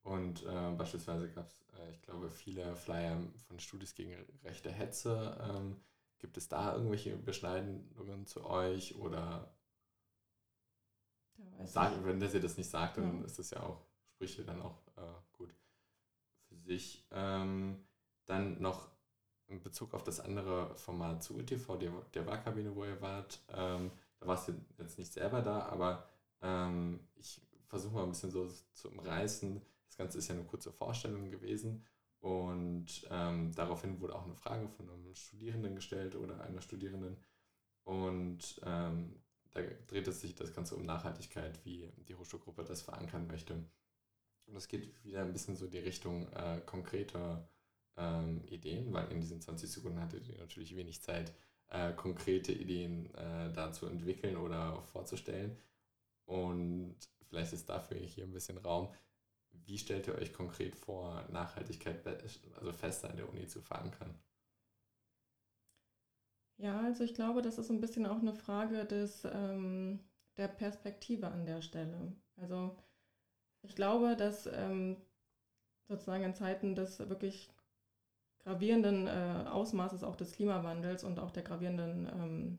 Und 0.08 0.44
äh, 0.46 0.70
beispielsweise 0.76 1.28
gab 1.28 1.46
es, 1.46 1.60
äh, 1.78 1.90
ich 1.90 2.00
glaube, 2.02 2.30
viele 2.30 2.74
Flyer 2.74 3.20
von 3.46 3.58
Studis 3.60 3.94
gegen 3.94 4.14
rechte 4.42 4.70
Hetze. 4.70 5.38
Ähm, 5.42 5.76
gibt 6.18 6.36
es 6.36 6.48
da 6.48 6.74
irgendwelche 6.74 7.16
Beschneidungen 7.16 8.26
zu 8.26 8.44
euch 8.44 8.96
oder 8.96 9.52
sagen, 11.64 12.04
wenn 12.04 12.20
der 12.20 12.30
sie 12.30 12.40
das 12.40 12.56
nicht 12.56 12.70
sagt, 12.70 12.98
dann 12.98 13.20
ja. 13.20 13.24
ist 13.26 13.38
das 13.38 13.50
ja 13.50 13.62
auch, 13.62 13.82
spricht 14.14 14.46
dann 14.48 14.62
auch 14.62 14.80
äh, 14.96 15.36
gut 15.36 15.54
für 16.48 16.56
sich. 16.56 17.06
Ähm, 17.10 17.84
dann 18.24 18.60
noch 18.60 18.88
in 19.46 19.60
Bezug 19.60 19.94
auf 19.94 20.04
das 20.04 20.20
andere 20.20 20.74
Format 20.76 21.22
zu 21.22 21.36
UTV, 21.36 21.76
der, 21.76 21.92
der 22.14 22.26
Wahlkabine, 22.26 22.74
wo 22.74 22.84
ihr 22.84 23.00
wart, 23.00 23.40
ähm, 23.48 23.90
da 24.20 24.26
warst 24.26 24.48
du 24.48 24.54
jetzt 24.78 24.98
nicht 24.98 25.12
selber 25.12 25.42
da, 25.42 25.66
aber 25.66 26.06
ähm, 26.42 27.00
ich 27.16 27.40
versuche 27.68 27.94
mal 27.94 28.02
ein 28.04 28.10
bisschen 28.10 28.30
so 28.30 28.48
zu 28.74 28.90
umreißen, 28.90 29.62
Ganze 29.98 30.18
ist 30.18 30.28
ja 30.28 30.34
eine 30.34 30.44
kurze 30.44 30.72
Vorstellung 30.72 31.30
gewesen. 31.30 31.84
Und 32.20 33.06
ähm, 33.11 33.52
daraufhin 33.54 34.00
wurde 34.00 34.14
auch 34.14 34.24
eine 34.24 34.34
Frage 34.34 34.68
von 34.68 34.88
einem 34.88 35.14
Studierenden 35.14 35.74
gestellt 35.74 36.16
oder 36.16 36.40
einer 36.40 36.62
Studierenden. 36.62 37.16
Und 37.84 38.61
ähm, 38.64 39.20
da 39.52 39.61
dreht 39.87 40.08
es 40.08 40.20
sich 40.20 40.34
das 40.34 40.52
Ganze 40.52 40.76
um 40.76 40.84
Nachhaltigkeit, 40.84 41.64
wie 41.64 41.92
die 42.08 42.14
Hochschulgruppe 42.14 42.64
das 42.64 42.82
verankern 42.82 43.26
möchte. 43.26 43.54
Und 44.46 44.56
es 44.56 44.68
geht 44.68 45.04
wieder 45.04 45.22
ein 45.22 45.32
bisschen 45.32 45.56
so 45.56 45.66
in 45.66 45.70
die 45.70 45.78
Richtung 45.78 46.32
äh, 46.32 46.61
konkreter 46.64 47.48
ähm, 47.96 48.42
Ideen, 48.46 48.92
weil 48.92 49.11
in 49.12 49.20
diesen 49.20 49.40
20 49.40 49.70
Sekunden 49.70 50.00
hattet 50.00 50.28
ihr 50.28 50.38
natürlich 50.38 50.74
wenig 50.74 51.02
Zeit, 51.02 51.32
äh, 51.68 51.92
konkrete 51.92 52.52
Ideen 52.52 53.14
äh, 53.14 53.52
da 53.52 53.72
zu 53.72 53.87
entwickeln 53.87 54.37
oder 54.37 54.82
vorzustellen. 54.82 55.56
Und 56.24 56.96
vielleicht 57.28 57.52
ist 57.52 57.68
dafür 57.68 57.98
hier 57.98 58.24
ein 58.24 58.32
bisschen 58.32 58.58
Raum. 58.58 58.92
Wie 59.52 59.78
stellt 59.78 60.06
ihr 60.06 60.14
euch 60.14 60.32
konkret 60.32 60.74
vor, 60.76 61.24
Nachhaltigkeit 61.30 62.06
also 62.06 62.72
fester 62.72 63.11
an 63.11 63.16
der 63.16 63.28
Uni 63.28 63.46
zu 63.46 63.61
verankern? 63.61 64.14
Ja, 66.56 66.80
also 66.80 67.04
ich 67.04 67.14
glaube, 67.14 67.42
das 67.42 67.58
ist 67.58 67.70
ein 67.70 67.80
bisschen 67.80 68.06
auch 68.06 68.18
eine 68.18 68.34
Frage 68.34 68.84
des, 68.84 69.24
ähm, 69.24 70.00
der 70.37 70.48
Perspektive 70.48 71.28
an 71.28 71.46
der 71.46 71.62
Stelle. 71.62 72.12
Also 72.37 72.76
ich 73.62 73.76
glaube, 73.76 74.16
dass 74.16 74.46
ähm, 74.46 74.96
sozusagen 75.87 76.24
in 76.24 76.34
Zeiten 76.34 76.74
des 76.74 76.98
wirklich 76.98 77.50
gravierenden 78.40 79.06
äh, 79.06 79.44
Ausmaßes 79.48 80.02
auch 80.02 80.16
des 80.16 80.32
Klimawandels 80.32 81.04
und 81.04 81.18
auch 81.20 81.30
der 81.30 81.42
gravierenden 81.42 82.06
ähm, 82.06 82.58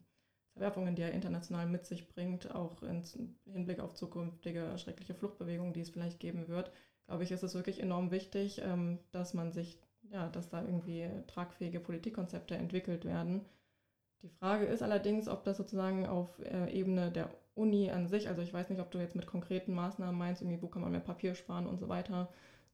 Verwerfungen, 0.60 0.96
die 0.96 1.04
er 1.04 1.14
international 1.14 1.68
mit 1.68 1.86
sich 1.86 2.10
bringt, 2.10 2.54
auch 2.54 2.84
im 2.84 3.02
Hinblick 3.46 3.80
auf 3.80 3.94
zukünftige 3.94 4.78
schreckliche 4.78 5.14
Fluchtbewegungen, 5.14 5.74
die 5.74 5.80
es 5.80 5.90
vielleicht 5.90 6.20
geben 6.20 6.50
wird, 6.50 6.72
glaube 7.08 7.24
ich, 7.24 7.32
ist 7.32 7.44
es 7.44 7.56
wirklich 7.56 7.82
enorm 7.82 8.12
wichtig, 8.12 8.62
ähm, 8.64 9.00
dass 9.12 9.34
man 9.34 9.52
sich, 9.52 9.80
ja, 10.12 10.28
dass 10.28 10.50
da 10.50 10.62
irgendwie 10.62 11.10
tragfähige 11.28 11.80
Politikkonzepte 11.80 12.56
entwickelt 12.56 13.06
werden. 13.06 13.46
Die 14.22 14.30
Frage 14.30 14.66
ist 14.66 14.84
allerdings, 14.84 15.30
ob 15.30 15.46
das 15.46 15.58
sozusagen 15.58 16.06
auf 16.06 16.40
äh, 16.40 16.70
Ebene 16.72 17.10
der 17.10 17.30
Uni 17.56 17.90
an 17.90 18.08
sich, 18.08 18.28
also 18.28 18.42
ich 18.42 18.54
weiß 18.54 18.70
nicht, 18.70 18.82
ob 18.82 18.92
du 18.92 19.00
jetzt 19.00 19.16
mit 19.16 19.26
konkreten 19.26 19.74
Maßnahmen 19.74 20.18
meinst, 20.18 20.42
irgendwie, 20.42 20.62
wo 20.62 20.68
kann 20.68 20.82
man 20.82 20.92
mehr 20.92 21.00
Papier 21.00 21.36
sparen 21.36 21.68
und 21.68 21.80
so 21.80 21.88
weiter. 21.88 22.30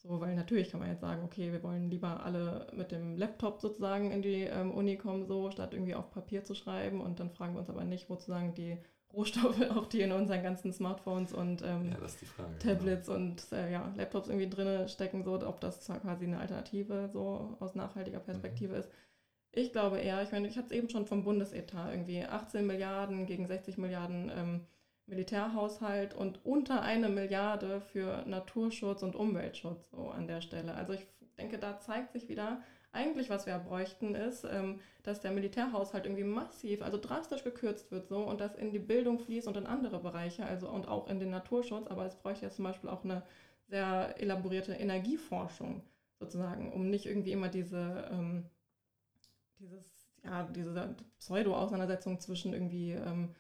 So, 0.07 0.19
weil 0.21 0.35
natürlich 0.35 0.69
kann 0.69 0.79
man 0.79 0.89
jetzt 0.89 1.01
sagen, 1.01 1.23
okay, 1.23 1.51
wir 1.51 1.63
wollen 1.63 1.89
lieber 1.89 2.23
alle 2.23 2.67
mit 2.73 2.91
dem 2.91 3.17
Laptop 3.17 3.59
sozusagen 3.59 4.11
in 4.11 4.21
die 4.21 4.43
ähm, 4.43 4.71
Uni 4.71 4.97
kommen, 4.97 5.25
so, 5.25 5.49
statt 5.49 5.73
irgendwie 5.73 5.95
auf 5.95 6.11
Papier 6.11 6.43
zu 6.43 6.53
schreiben. 6.53 7.01
Und 7.01 7.19
dann 7.19 7.31
fragen 7.31 7.55
wir 7.55 7.59
uns 7.59 7.69
aber 7.69 7.83
nicht, 7.83 8.07
wo 8.07 8.13
sozusagen 8.13 8.53
die 8.53 8.77
Rohstoffe, 9.11 9.59
auch 9.75 9.87
die 9.87 10.01
in 10.01 10.11
unseren 10.11 10.43
ganzen 10.43 10.71
Smartphones 10.73 11.33
und 11.33 11.63
ähm, 11.63 11.91
ja, 11.91 12.07
Frage. 12.07 12.57
Tablets 12.59 13.07
genau. 13.07 13.19
und 13.19 13.51
äh, 13.51 13.71
ja, 13.71 13.91
Laptops 13.95 14.27
irgendwie 14.27 14.49
drin 14.49 14.87
stecken, 14.87 15.23
so 15.23 15.33
ob 15.47 15.59
das 15.59 15.87
quasi 15.87 16.25
eine 16.25 16.39
Alternative 16.39 17.09
so 17.11 17.57
aus 17.59 17.73
nachhaltiger 17.73 18.19
Perspektive 18.19 18.73
mhm. 18.73 18.79
ist. 18.79 18.89
Ich 19.53 19.71
glaube 19.71 19.99
eher, 19.99 20.21
ich 20.21 20.31
meine, 20.31 20.47
ich 20.47 20.57
hatte 20.57 20.67
es 20.67 20.73
eben 20.73 20.89
schon 20.89 21.07
vom 21.07 21.23
Bundesetat 21.23 21.91
irgendwie 21.91 22.25
18 22.25 22.67
Milliarden 22.67 23.25
gegen 23.25 23.47
60 23.47 23.77
Milliarden 23.77 24.31
ähm, 24.35 24.61
Militärhaushalt 25.07 26.13
und 26.15 26.43
unter 26.45 26.81
eine 26.81 27.09
Milliarde 27.09 27.81
für 27.81 28.23
Naturschutz 28.25 29.03
und 29.03 29.15
Umweltschutz 29.15 29.91
so 29.91 30.09
an 30.09 30.27
der 30.27 30.41
Stelle. 30.41 30.73
Also 30.73 30.93
ich 30.93 31.05
denke, 31.37 31.59
da 31.59 31.79
zeigt 31.79 32.13
sich 32.13 32.27
wieder, 32.27 32.61
eigentlich, 32.95 33.29
was 33.29 33.45
wir 33.45 33.59
bräuchten, 33.59 34.15
ist, 34.15 34.45
ähm, 34.45 34.79
dass 35.03 35.19
der 35.19 35.31
Militärhaushalt 35.31 36.05
irgendwie 36.05 36.23
massiv, 36.23 36.81
also 36.81 36.97
drastisch 36.97 37.43
gekürzt 37.43 37.91
wird 37.91 38.07
so 38.07 38.23
und 38.23 38.39
das 38.39 38.55
in 38.55 38.71
die 38.71 38.79
Bildung 38.79 39.19
fließt 39.19 39.47
und 39.47 39.57
in 39.57 39.67
andere 39.67 39.99
Bereiche, 39.99 40.45
also 40.45 40.69
und 40.69 40.87
auch 40.87 41.09
in 41.09 41.19
den 41.19 41.29
Naturschutz, 41.29 41.87
aber 41.87 42.05
es 42.05 42.15
bräuchte 42.15 42.45
jetzt 42.45 42.55
zum 42.55 42.65
Beispiel 42.65 42.89
auch 42.89 43.03
eine 43.03 43.23
sehr 43.67 44.15
elaborierte 44.17 44.73
Energieforschung 44.73 45.83
sozusagen, 46.19 46.71
um 46.71 46.89
nicht 46.89 47.05
irgendwie 47.05 47.33
immer 47.33 47.49
diese, 47.49 48.09
ähm, 48.11 48.45
dieses, 49.59 50.07
ja, 50.23 50.43
diese 50.43 50.95
Pseudo-Auseinandersetzung 51.19 52.19
zwischen 52.19 52.53
irgendwie 52.53 52.91
ähm, 52.91 53.35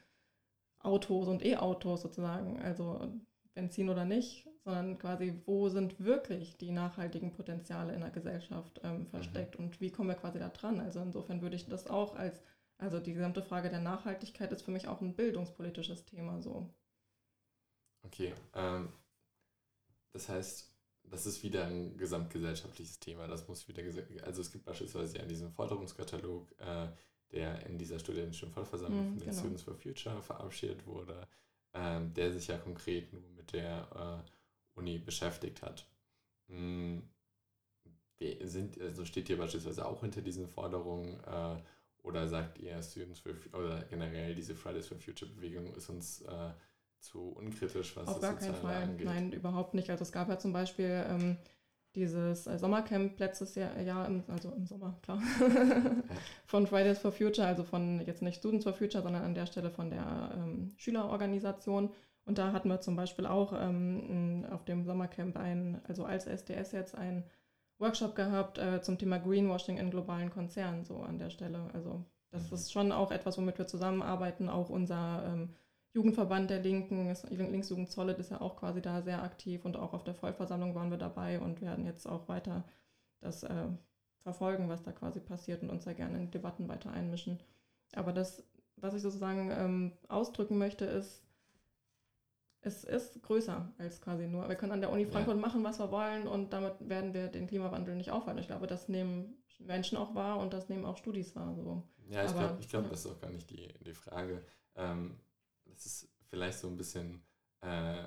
Autos 0.85 1.27
und 1.27 1.43
E-Autos 1.43 2.01
sozusagen, 2.01 2.61
also 2.61 3.11
Benzin 3.53 3.89
oder 3.89 4.05
nicht, 4.05 4.47
sondern 4.63 4.97
quasi, 4.97 5.41
wo 5.45 5.69
sind 5.69 5.99
wirklich 6.03 6.57
die 6.57 6.71
nachhaltigen 6.71 7.31
Potenziale 7.31 7.93
in 7.93 8.01
der 8.01 8.09
Gesellschaft 8.09 8.81
ähm, 8.83 8.99
mhm. 8.99 9.07
versteckt 9.07 9.57
mhm. 9.57 9.65
und 9.65 9.81
wie 9.81 9.91
kommen 9.91 10.09
wir 10.09 10.15
quasi 10.15 10.39
da 10.39 10.49
dran? 10.49 10.79
Also 10.79 10.99
insofern 11.01 11.41
würde 11.41 11.55
ich 11.55 11.67
das 11.67 11.87
auch 11.87 12.15
als, 12.15 12.41
also 12.77 12.99
die 12.99 13.13
gesamte 13.13 13.43
Frage 13.43 13.69
der 13.69 13.79
Nachhaltigkeit 13.79 14.51
ist 14.51 14.63
für 14.63 14.71
mich 14.71 14.87
auch 14.87 15.01
ein 15.01 15.15
bildungspolitisches 15.15 16.05
Thema 16.05 16.41
so. 16.41 16.73
Okay, 18.03 18.33
ähm, 18.53 18.89
das 20.13 20.29
heißt, 20.29 20.71
das 21.09 21.25
ist 21.25 21.43
wieder 21.43 21.65
ein 21.65 21.97
gesamtgesellschaftliches 21.97 22.99
Thema. 22.99 23.27
Das 23.27 23.47
muss 23.47 23.67
wieder, 23.67 23.83
also 24.23 24.41
es 24.41 24.51
gibt 24.51 24.65
beispielsweise 24.65 25.17
ja 25.17 25.25
diesen 25.25 25.51
Forderungskatalog, 25.51 26.51
äh, 26.59 26.87
der 27.31 27.65
in 27.65 27.77
dieser 27.77 27.99
studentischen 27.99 28.51
Vollversammlung 28.51 29.05
mm, 29.05 29.09
von 29.09 29.19
den 29.19 29.29
genau. 29.29 29.39
Students 29.39 29.63
for 29.63 29.75
Future 29.75 30.21
verabschiedet 30.21 30.85
wurde, 30.85 31.27
ähm, 31.73 32.13
der 32.13 32.31
sich 32.31 32.47
ja 32.47 32.57
konkret 32.57 33.11
nur 33.13 33.21
mit 33.35 33.53
der 33.53 34.23
äh, 34.25 34.79
Uni 34.79 34.99
beschäftigt 34.99 35.61
hat. 35.61 35.85
Mm, 36.47 36.99
wir 38.17 38.47
sind, 38.47 38.79
also 38.79 39.05
steht 39.05 39.29
ihr 39.29 39.37
beispielsweise 39.37 39.85
auch 39.85 40.01
hinter 40.01 40.21
diesen 40.21 40.47
Forderungen 40.47 41.19
äh, 41.25 41.57
oder 42.03 42.27
sagt 42.27 42.59
ihr, 42.59 42.81
Students 42.81 43.19
for 43.19 43.33
oder 43.59 43.83
generell 43.89 44.35
diese 44.35 44.55
Fridays 44.55 44.87
for 44.87 44.97
Future 44.97 45.31
Bewegung 45.31 45.73
ist 45.75 45.89
uns 45.89 46.21
äh, 46.21 46.51
zu 46.99 47.29
unkritisch, 47.29 47.95
was 47.95 48.07
Auf 48.07 48.19
das 48.19 48.21
gar 48.21 48.35
keinen 48.35 48.55
Fall. 48.55 48.83
angeht? 48.83 49.05
Nein, 49.05 49.31
überhaupt 49.31 49.73
nicht. 49.73 49.89
Also 49.89 50.03
es 50.03 50.11
gab 50.11 50.29
ja 50.29 50.37
zum 50.39 50.53
Beispiel 50.53 51.05
ähm, 51.07 51.37
dieses 51.95 52.47
äh, 52.47 52.57
Sommercamp 52.57 53.19
letztes 53.19 53.55
Jahr, 53.55 53.79
Jahr 53.79 54.05
im, 54.07 54.23
also 54.27 54.51
im 54.51 54.65
Sommer, 54.65 54.97
klar, 55.01 55.21
von 56.45 56.67
Fridays 56.67 56.99
for 56.99 57.11
Future, 57.11 57.47
also 57.47 57.63
von 57.63 58.01
jetzt 58.05 58.21
nicht 58.21 58.37
Students 58.37 58.65
for 58.65 58.73
Future, 58.73 59.01
sondern 59.01 59.23
an 59.23 59.35
der 59.35 59.45
Stelle 59.45 59.69
von 59.69 59.89
der 59.89 60.31
ähm, 60.35 60.73
Schülerorganisation. 60.77 61.89
Und 62.25 62.37
da 62.37 62.51
hatten 62.51 62.69
wir 62.69 62.81
zum 62.81 62.95
Beispiel 62.95 63.25
auch 63.25 63.53
ähm, 63.55 64.45
auf 64.51 64.65
dem 64.65 64.83
Sommercamp 64.83 65.37
ein, 65.37 65.81
also 65.87 66.05
als 66.05 66.25
SDS 66.25 66.71
jetzt 66.71 66.95
ein 66.95 67.23
Workshop 67.79 68.15
gehabt 68.15 68.57
äh, 68.57 68.81
zum 68.81 68.97
Thema 68.97 69.19
Greenwashing 69.19 69.77
in 69.77 69.91
globalen 69.91 70.31
Konzernen, 70.31 70.83
so 70.85 71.01
an 71.01 71.19
der 71.19 71.29
Stelle. 71.29 71.69
Also 71.73 72.03
das 72.31 72.49
mhm. 72.49 72.55
ist 72.55 72.71
schon 72.71 72.91
auch 72.91 73.11
etwas, 73.11 73.37
womit 73.37 73.57
wir 73.57 73.67
zusammenarbeiten. 73.67 74.49
Auch 74.49 74.69
unser 74.69 75.23
ähm, 75.27 75.49
Jugendverband 75.95 76.49
der 76.49 76.59
Linken, 76.59 77.15
Linksjugend 77.29 77.89
Solid 77.89 78.19
ist 78.19 78.29
ja 78.29 78.41
auch 78.41 78.57
quasi 78.57 78.81
da 78.81 79.01
sehr 79.01 79.23
aktiv 79.23 79.63
und 79.63 79.77
auch 79.77 79.93
auf 79.93 80.03
der 80.03 80.13
Vollversammlung 80.13 80.75
waren 80.75 80.91
wir 80.91 80.97
dabei 80.97 81.39
und 81.39 81.61
werden 81.61 81.85
jetzt 81.85 82.05
auch 82.05 82.27
weiter 82.27 82.65
das 83.21 83.43
äh, 83.43 83.67
verfolgen, 84.19 84.67
was 84.67 84.83
da 84.83 84.91
quasi 84.91 85.21
passiert 85.21 85.63
und 85.63 85.69
uns 85.69 85.85
da 85.85 85.93
gerne 85.93 86.17
in 86.17 86.31
Debatten 86.31 86.67
weiter 86.67 86.91
einmischen. 86.91 87.39
Aber 87.93 88.11
das, 88.11 88.43
was 88.75 88.93
ich 88.93 89.01
sozusagen 89.01 89.49
ähm, 89.51 89.93
ausdrücken 90.09 90.57
möchte, 90.57 90.83
ist, 90.83 91.23
es 92.59 92.83
ist 92.83 93.23
größer 93.23 93.71
als 93.77 94.01
quasi 94.01 94.27
nur. 94.27 94.49
Wir 94.49 94.55
können 94.55 94.73
an 94.73 94.81
der 94.81 94.91
Uni 94.91 95.05
Frankfurt 95.05 95.37
ja. 95.37 95.41
machen, 95.41 95.63
was 95.63 95.79
wir 95.79 95.91
wollen 95.91 96.27
und 96.27 96.51
damit 96.51 96.73
werden 96.89 97.13
wir 97.13 97.29
den 97.29 97.47
Klimawandel 97.47 97.95
nicht 97.95 98.11
aufhalten. 98.11 98.41
Ich 98.41 98.47
glaube, 98.47 98.67
das 98.67 98.89
nehmen 98.89 99.37
Menschen 99.59 99.97
auch 99.97 100.13
wahr 100.13 100.39
und 100.39 100.51
das 100.51 100.67
nehmen 100.67 100.83
auch 100.83 100.97
Studis 100.97 101.37
wahr. 101.37 101.55
So. 101.55 101.83
Ja, 102.09 102.25
ich 102.25 102.33
glaube, 102.33 102.57
glaub, 102.67 102.83
ja. 102.83 102.89
das 102.89 103.05
ist 103.05 103.11
auch 103.11 103.21
gar 103.21 103.31
nicht 103.31 103.49
die, 103.49 103.69
die 103.85 103.93
Frage. 103.93 104.43
Ähm, 104.75 105.15
das 105.65 105.85
ist 105.85 106.09
vielleicht 106.29 106.59
so 106.59 106.67
ein 106.67 106.77
bisschen 106.77 107.21
äh, 107.61 108.03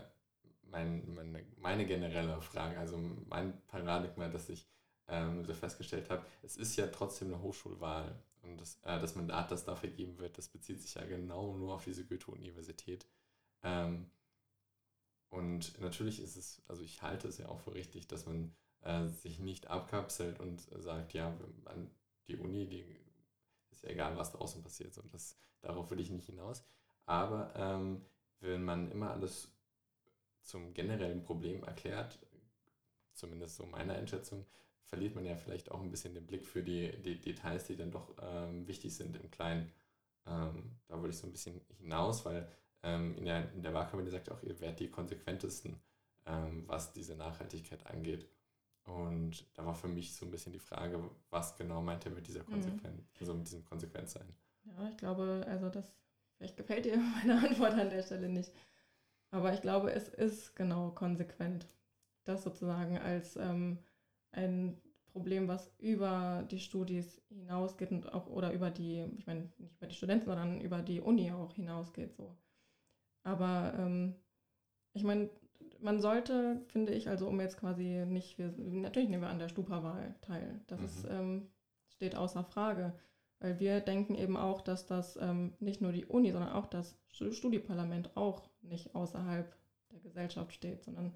mein, 0.71 1.15
meine, 1.15 1.47
meine 1.57 1.87
generelle 1.87 2.41
Frage, 2.41 2.79
also 2.79 2.99
mein 2.99 3.61
Paradigma, 3.67 4.29
das 4.29 4.49
ich 4.49 4.67
ähm, 5.09 5.45
so 5.45 5.55
festgestellt 5.55 6.11
habe. 6.11 6.25
Es 6.43 6.57
ist 6.57 6.77
ja 6.77 6.87
trotzdem 6.89 7.29
eine 7.29 7.43
Hochschulwahl 7.43 8.23
und 8.43 8.61
das, 8.61 8.79
äh, 8.83 9.01
das 9.01 9.15
Mandat, 9.15 9.51
das 9.51 9.65
da 9.65 9.75
vergeben 9.75 10.19
wird, 10.19 10.39
das 10.39 10.49
bezieht 10.49 10.81
sich 10.83 10.95
ja 10.95 11.05
genau 11.07 11.57
nur 11.57 11.75
auf 11.75 11.85
diese 11.85 12.05
Goethe-Universität. 12.05 13.07
Ähm, 13.63 14.11
und 15.31 15.79
natürlich 15.81 16.21
ist 16.21 16.37
es, 16.37 16.63
also 16.69 16.83
ich 16.83 17.03
halte 17.03 17.29
es 17.29 17.39
ja 17.39 17.49
auch 17.49 17.61
für 17.61 17.75
richtig, 17.75 18.07
dass 18.09 18.27
man 18.27 18.55
äh, 18.83 19.07
sich 19.09 19.39
nicht 19.39 19.69
abkapselt 19.69 20.41
und 20.41 20.61
sagt, 20.79 21.13
ja, 21.13 21.37
man, 21.65 21.91
die 22.29 22.37
Uni, 22.37 22.67
die 22.67 22.85
ist 23.71 23.83
ja 23.83 23.91
egal, 23.91 24.17
was 24.17 24.33
draußen 24.33 24.63
passiert. 24.63 24.99
Das, 25.13 25.37
darauf 25.61 25.91
will 25.91 26.01
ich 26.01 26.11
nicht 26.11 26.27
hinaus. 26.27 26.65
Aber 27.09 27.55
ähm, 27.57 28.03
wenn 28.41 28.63
man 28.63 28.91
immer 28.91 29.11
alles 29.11 29.51
zum 30.43 30.75
generellen 30.75 31.23
Problem 31.23 31.65
erklärt, 31.65 32.19
zumindest 33.15 33.57
so 33.57 33.65
meiner 33.65 33.95
Einschätzung, 33.95 34.45
verliert 34.85 35.15
man 35.15 35.25
ja 35.25 35.35
vielleicht 35.35 35.71
auch 35.71 35.81
ein 35.81 35.91
bisschen 35.91 36.15
den 36.15 36.27
Blick 36.27 36.47
für 36.47 36.63
die, 36.63 37.01
die 37.01 37.19
Details, 37.19 37.65
die 37.65 37.77
dann 37.77 37.91
doch 37.91 38.15
ähm, 38.21 38.69
wichtig 38.69 38.95
sind 38.95 39.17
im 39.17 39.31
Kleinen. 39.31 39.73
Ähm, 40.27 40.77
da 40.87 40.97
würde 40.97 41.09
ich 41.09 41.19
so 41.19 41.27
ein 41.27 41.33
bisschen 41.33 41.61
hinaus, 41.79 42.27
weil 42.27 42.47
ähm, 42.83 43.17
in, 43.17 43.25
der, 43.25 43.51
in 43.53 43.63
der 43.63 43.73
Wahlkampagne 43.73 44.11
sagt 44.11 44.31
auch, 44.31 44.43
ihr 44.43 44.61
werdet 44.61 44.81
die 44.81 44.91
konsequentesten, 44.91 45.81
ähm, 46.27 46.65
was 46.67 46.93
diese 46.93 47.17
Nachhaltigkeit 47.17 47.87
angeht. 47.87 48.29
Und 48.85 49.47
da 49.55 49.65
war 49.65 49.75
für 49.75 49.89
mich 49.89 50.15
so 50.15 50.27
ein 50.27 50.31
bisschen 50.31 50.53
die 50.53 50.59
Frage, 50.59 51.03
was 51.31 51.57
genau 51.57 51.81
meint 51.81 52.05
er 52.05 52.13
mit 52.13 52.27
dieser 52.27 52.45
Konsequenz, 52.45 53.01
mhm. 53.01 53.17
also 53.19 53.33
mit 53.33 53.47
diesem 53.47 53.65
Konsequenzsein? 53.65 54.29
Ja, 54.65 54.89
ich 54.91 54.97
glaube, 54.99 55.45
also 55.49 55.71
das, 55.71 55.91
vielleicht 56.39 56.57
gefällt 56.57 56.87
dir 56.87 56.97
meine 57.27 57.39
Antwort 57.47 57.75
an 57.75 57.91
der 57.91 58.03
Stelle 58.03 58.29
nicht. 58.29 58.53
Aber 59.31 59.53
ich 59.53 59.61
glaube, 59.61 59.93
es 59.93 60.09
ist 60.09 60.57
genau 60.57 60.91
konsequent, 60.91 61.67
das 62.25 62.45
sozusagen 62.45 62.99
als 62.99 63.37
ähm, 63.37 63.79
ein 64.33 64.81
Problem, 65.13 65.49
was 65.49 65.71
über 65.79 66.47
die 66.51 66.61
Studis 66.61 67.21
hinausgeht 67.29 67.91
und 67.91 68.13
auch 68.13 68.27
oder 68.29 68.53
über 68.53 68.71
die, 68.71 69.05
ich 69.19 69.27
meine 69.27 69.51
nicht 69.59 69.77
über 69.77 69.87
die 69.87 69.95
Studenten, 69.95 70.27
sondern 70.27 70.61
über 70.61 70.81
die 70.81 71.01
Uni 71.01 71.31
auch 71.33 71.53
hinausgeht. 71.55 72.15
So. 72.15 72.37
Aber 73.25 73.75
ähm, 73.77 74.15
ich 74.93 75.05
meine, 75.05 75.29
man 75.81 76.01
sollte, 76.01 76.63
finde 76.69 76.93
ich, 76.93 77.09
also 77.09 77.29
um 77.29 77.41
jetzt 77.41 77.59
quasi 77.59 78.05
nicht, 78.07 78.39
wir, 78.39 78.53
natürlich 78.57 79.09
nehmen 79.09 79.23
wir 79.23 79.31
an 79.31 79.39
der 79.39 79.49
Stupa-Wahl 79.49 80.15
teil. 80.21 80.61
Das 80.67 80.81
mhm. 80.81 80.87
ist, 80.87 81.07
ähm, 81.11 81.51
steht 81.89 82.17
außer 82.17 82.45
Frage. 82.45 82.95
Weil 83.41 83.61
wir 83.61 83.81
denken 83.81 84.15
eben 84.17 84.37
auch, 84.37 84.61
dass 84.61 84.87
das 84.87 85.17
ähm, 85.17 85.55
nicht 85.61 85.81
nur 85.81 85.93
die 85.93 86.07
Uni, 86.07 86.33
sondern 86.33 86.53
auch 86.53 86.67
das 86.67 86.99
Studieparlament 87.13 88.17
auch 88.17 88.49
nicht 88.63 88.95
außerhalb 88.95 89.55
der 89.93 90.01
Gesellschaft 90.01 90.53
steht, 90.53 90.83
sondern 90.83 91.15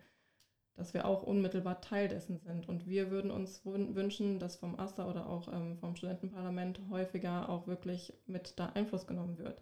dass 0.74 0.94
wir 0.94 1.06
auch 1.06 1.22
unmittelbar 1.22 1.80
Teil 1.80 2.08
dessen 2.08 2.38
sind. 2.38 2.68
Und 2.68 2.86
wir 2.86 3.10
würden 3.10 3.30
uns 3.30 3.64
wünschen, 3.64 4.38
dass 4.38 4.56
vom 4.56 4.78
AStA 4.78 5.08
oder 5.08 5.28
auch 5.28 5.52
ähm, 5.52 5.76
vom 5.78 5.96
Studentenparlament 5.96 6.80
häufiger 6.88 7.48
auch 7.48 7.66
wirklich 7.66 8.14
mit 8.26 8.58
da 8.58 8.66
Einfluss 8.66 9.06
genommen 9.06 9.38
wird. 9.38 9.60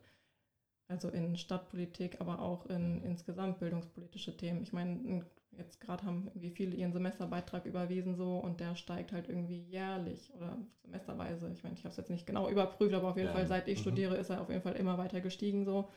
Also 0.87 1.09
in 1.09 1.37
Stadtpolitik, 1.37 2.21
aber 2.21 2.41
auch 2.41 2.67
in 2.67 3.03
insgesamt 3.03 3.59
bildungspolitische 3.59 4.37
Themen. 4.37 4.63
Ich 4.63 4.73
meine, 4.73 5.25
jetzt 5.57 5.81
gerade 5.81 6.05
haben 6.05 6.29
irgendwie 6.29 6.51
viele 6.51 6.77
ihren 6.77 6.93
Semesterbeitrag 6.93 7.67
überwiesen 7.67 8.15
so 8.15 8.39
und 8.39 8.61
der 8.61 8.77
steigt 8.77 9.13
halt 9.13 9.29
irgendwie 9.29 9.61
jährlich 9.61 10.33
oder 10.35 10.57
semesterweise. 10.83 11.51
Ich 11.53 11.63
meine, 11.63 11.75
ich 11.75 11.81
habe 11.81 11.91
es 11.91 11.97
jetzt 11.97 12.11
nicht 12.11 12.27
genau 12.27 12.49
überprüft, 12.49 12.95
aber 12.95 13.09
auf 13.09 13.17
jeden 13.17 13.29
ja. 13.29 13.35
Fall, 13.35 13.47
seit 13.47 13.69
ich 13.69 13.79
mhm. 13.79 13.83
studiere, 13.83 14.17
ist 14.17 14.31
er 14.31 14.41
auf 14.41 14.49
jeden 14.49 14.63
Fall 14.63 14.77
immer 14.77 14.99
weiter 14.99 15.21
gestiegen 15.21 15.65
so. 15.65 15.89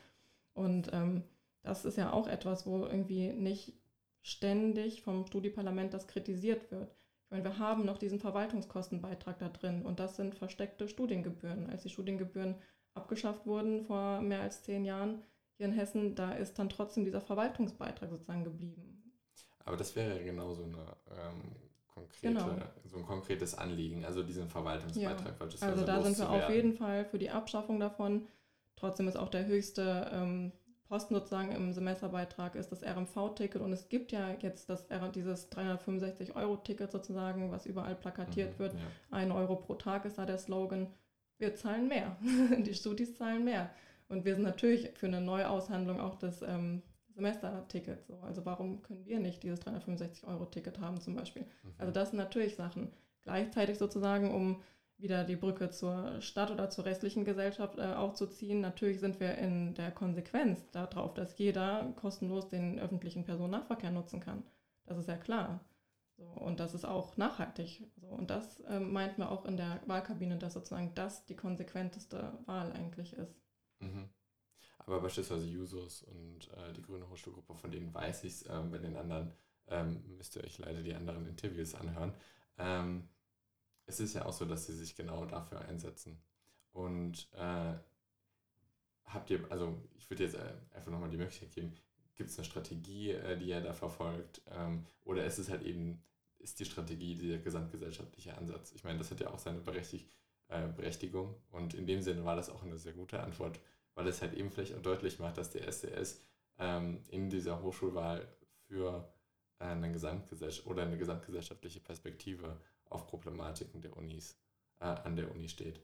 Und 0.52 0.90
ähm, 0.92 1.22
das 1.62 1.84
ist 1.84 1.96
ja 1.96 2.12
auch 2.12 2.26
etwas, 2.26 2.66
wo 2.66 2.84
irgendwie 2.84 3.32
nicht 3.32 3.74
ständig 4.22 5.02
vom 5.02 5.26
Studieparlament 5.26 5.92
das 5.92 6.06
kritisiert 6.06 6.70
wird. 6.70 6.90
Ich 7.24 7.30
meine, 7.30 7.44
wir 7.44 7.58
haben 7.58 7.84
noch 7.84 7.98
diesen 7.98 8.20
Verwaltungskostenbeitrag 8.20 9.38
da 9.38 9.48
drin 9.48 9.82
und 9.82 9.98
das 9.98 10.16
sind 10.16 10.34
versteckte 10.34 10.88
Studiengebühren. 10.88 11.68
Als 11.68 11.82
die 11.82 11.90
Studiengebühren 11.90 12.56
abgeschafft 12.94 13.46
wurden 13.46 13.84
vor 13.84 14.20
mehr 14.20 14.40
als 14.40 14.62
zehn 14.62 14.84
Jahren 14.84 15.22
hier 15.56 15.66
in 15.66 15.72
Hessen, 15.72 16.14
da 16.14 16.32
ist 16.32 16.58
dann 16.58 16.68
trotzdem 16.68 17.04
dieser 17.04 17.20
Verwaltungsbeitrag 17.20 18.10
sozusagen 18.10 18.44
geblieben. 18.44 18.93
Aber 19.64 19.76
das 19.76 19.96
wäre 19.96 20.22
genau 20.22 20.52
so, 20.52 20.64
eine, 20.64 20.96
ähm, 21.10 21.56
konkrete, 21.86 22.34
genau. 22.34 22.50
so 22.84 22.98
ein 22.98 23.06
konkretes 23.06 23.54
Anliegen, 23.54 24.04
also 24.04 24.22
diesen 24.22 24.48
Verwaltungsbeitrag. 24.48 25.40
Ja. 25.40 25.68
Also 25.68 25.84
da 25.84 26.02
sind 26.02 26.18
wir 26.18 26.30
auf 26.30 26.50
jeden 26.50 26.74
Fall 26.74 27.04
für 27.04 27.18
die 27.18 27.30
Abschaffung 27.30 27.80
davon. 27.80 28.26
Trotzdem 28.76 29.08
ist 29.08 29.16
auch 29.16 29.28
der 29.28 29.46
höchste 29.46 30.10
ähm, 30.12 30.52
Posten 30.88 31.14
sozusagen 31.14 31.52
im 31.52 31.72
Semesterbeitrag 31.72 32.56
ist 32.56 32.70
das 32.70 32.82
RMV-Ticket 32.82 33.62
und 33.62 33.72
es 33.72 33.88
gibt 33.88 34.12
ja 34.12 34.34
jetzt 34.40 34.68
das, 34.68 34.86
dieses 35.14 35.50
365-Euro-Ticket 35.50 36.92
sozusagen, 36.92 37.50
was 37.50 37.64
überall 37.64 37.94
plakatiert 37.94 38.54
mhm, 38.54 38.58
wird. 38.58 38.74
Ja. 38.74 38.80
Ein 39.10 39.32
Euro 39.32 39.56
pro 39.56 39.74
Tag 39.74 40.04
ist 40.04 40.18
da 40.18 40.26
der 40.26 40.38
Slogan 40.38 40.88
wir 41.38 41.54
zahlen 41.54 41.88
mehr. 41.88 42.16
die 42.58 42.74
Studis 42.74 43.16
zahlen 43.16 43.44
mehr. 43.44 43.70
Und 44.08 44.24
wir 44.24 44.34
sind 44.34 44.44
natürlich 44.44 44.90
für 44.94 45.06
eine 45.06 45.20
Neuaushandlung 45.20 46.00
auch 46.00 46.16
des 46.16 46.42
ähm, 46.42 46.82
Semestertickets. 47.14 48.06
So. 48.06 48.18
Also 48.20 48.44
warum 48.44 48.82
können 48.82 49.06
wir 49.06 49.20
nicht 49.20 49.42
dieses 49.42 49.62
365-Euro-Ticket 49.62 50.80
haben 50.80 51.00
zum 51.00 51.14
Beispiel? 51.14 51.42
Mhm. 51.42 51.74
Also 51.78 51.92
das 51.92 52.10
sind 52.10 52.18
natürlich 52.18 52.56
Sachen. 52.56 52.92
Gleichzeitig 53.22 53.78
sozusagen, 53.78 54.34
um 54.34 54.62
wieder 54.96 55.24
die 55.24 55.36
Brücke 55.36 55.70
zur 55.70 56.20
Stadt 56.20 56.50
oder 56.50 56.70
zur 56.70 56.84
restlichen 56.84 57.24
Gesellschaft 57.24 57.78
äh, 57.78 57.94
auch 57.94 58.14
zu 58.14 58.26
ziehen. 58.26 58.60
Natürlich 58.60 59.00
sind 59.00 59.18
wir 59.20 59.36
in 59.38 59.74
der 59.74 59.90
Konsequenz 59.90 60.70
darauf, 60.70 61.14
dass 61.14 61.36
jeder 61.38 61.92
kostenlos 61.96 62.48
den 62.48 62.78
öffentlichen 62.78 63.24
Personennahverkehr 63.24 63.90
nutzen 63.90 64.20
kann. 64.20 64.44
Das 64.86 64.98
ist 64.98 65.08
ja 65.08 65.16
klar. 65.16 65.60
So, 66.16 66.24
und 66.24 66.60
das 66.60 66.74
ist 66.74 66.84
auch 66.84 67.16
nachhaltig. 67.16 67.88
So, 67.96 68.06
und 68.06 68.30
das 68.30 68.62
ähm, 68.68 68.92
meinten 68.92 69.22
wir 69.22 69.32
auch 69.32 69.46
in 69.46 69.56
der 69.56 69.80
Wahlkabine, 69.86 70.36
dass 70.38 70.54
sozusagen 70.54 70.92
das 70.94 71.24
die 71.26 71.34
konsequenteste 71.34 72.38
Wahl 72.46 72.72
eigentlich 72.72 73.14
ist. 73.14 73.34
Mhm. 73.80 74.08
Aber 74.84 75.00
beispielsweise 75.00 75.46
Jusos 75.46 76.02
und 76.02 76.48
äh, 76.56 76.72
die 76.74 76.82
Grüne 76.82 77.08
Hochschulgruppe, 77.08 77.54
von 77.54 77.70
denen 77.70 77.92
weiß 77.92 78.24
ich 78.24 78.32
es, 78.34 78.42
äh, 78.42 78.60
bei 78.70 78.78
den 78.78 78.96
anderen 78.96 79.32
ähm, 79.68 80.02
müsst 80.16 80.36
ihr 80.36 80.44
euch 80.44 80.58
leider 80.58 80.82
die 80.82 80.94
anderen 80.94 81.26
Interviews 81.26 81.74
anhören. 81.74 82.12
Ähm, 82.58 83.08
es 83.86 84.00
ist 84.00 84.14
ja 84.14 84.26
auch 84.26 84.32
so, 84.32 84.44
dass 84.44 84.66
sie 84.66 84.74
sich 84.74 84.94
genau 84.94 85.24
dafür 85.24 85.60
einsetzen. 85.60 86.22
Und 86.72 87.28
äh, 87.32 87.74
habt 89.04 89.30
ihr, 89.30 89.50
also 89.50 89.78
ich 89.96 90.08
würde 90.10 90.24
jetzt 90.24 90.34
äh, 90.34 90.54
einfach 90.72 90.90
nochmal 90.90 91.10
die 91.10 91.16
Möglichkeit 91.16 91.52
geben, 91.52 91.74
gibt 92.14 92.30
es 92.30 92.38
eine 92.38 92.44
Strategie, 92.44 93.12
äh, 93.12 93.38
die 93.38 93.50
er 93.50 93.60
da 93.60 93.72
verfolgt? 93.72 94.42
Ähm, 94.50 94.86
oder 95.04 95.24
ist 95.24 95.38
es 95.38 95.48
halt 95.48 95.62
eben 95.62 96.02
ist 96.38 96.60
die 96.60 96.66
Strategie 96.66 97.14
dieser 97.14 97.38
gesamtgesellschaftliche 97.38 98.36
Ansatz. 98.36 98.72
Ich 98.72 98.84
meine, 98.84 98.98
das 98.98 99.10
hat 99.10 99.20
ja 99.20 99.30
auch 99.30 99.38
seine 99.38 99.60
Berechtig 99.60 100.06
äh, 100.48 100.68
Berechtigung 100.68 101.34
und 101.50 101.72
in 101.74 101.86
dem 101.86 102.02
Sinne 102.02 102.24
war 102.24 102.36
das 102.36 102.50
auch 102.50 102.62
eine 102.62 102.78
sehr 102.78 102.92
gute 102.92 103.20
Antwort, 103.20 103.58
weil 103.94 104.06
es 104.08 104.22
halt 104.22 104.34
eben 104.34 104.50
vielleicht 104.50 104.74
auch 104.74 104.82
deutlich 104.82 105.18
macht, 105.18 105.38
dass 105.38 105.50
der 105.50 105.66
SDS 105.66 106.20
ähm, 106.58 107.00
in 107.08 107.30
dieser 107.30 107.62
Hochschulwahl 107.62 108.26
für 108.66 109.08
äh, 109.58 109.64
eine 109.64 109.92
Gesamtgesellschaft 109.92 110.66
oder 110.66 110.82
eine 110.82 110.98
gesamtgesellschaftliche 110.98 111.80
Perspektive 111.80 112.60
auf 112.90 113.06
Problematiken 113.06 113.80
der 113.80 113.96
Unis 113.96 114.38
äh, 114.80 114.84
an 114.84 115.16
der 115.16 115.30
Uni 115.30 115.48
steht. 115.48 115.80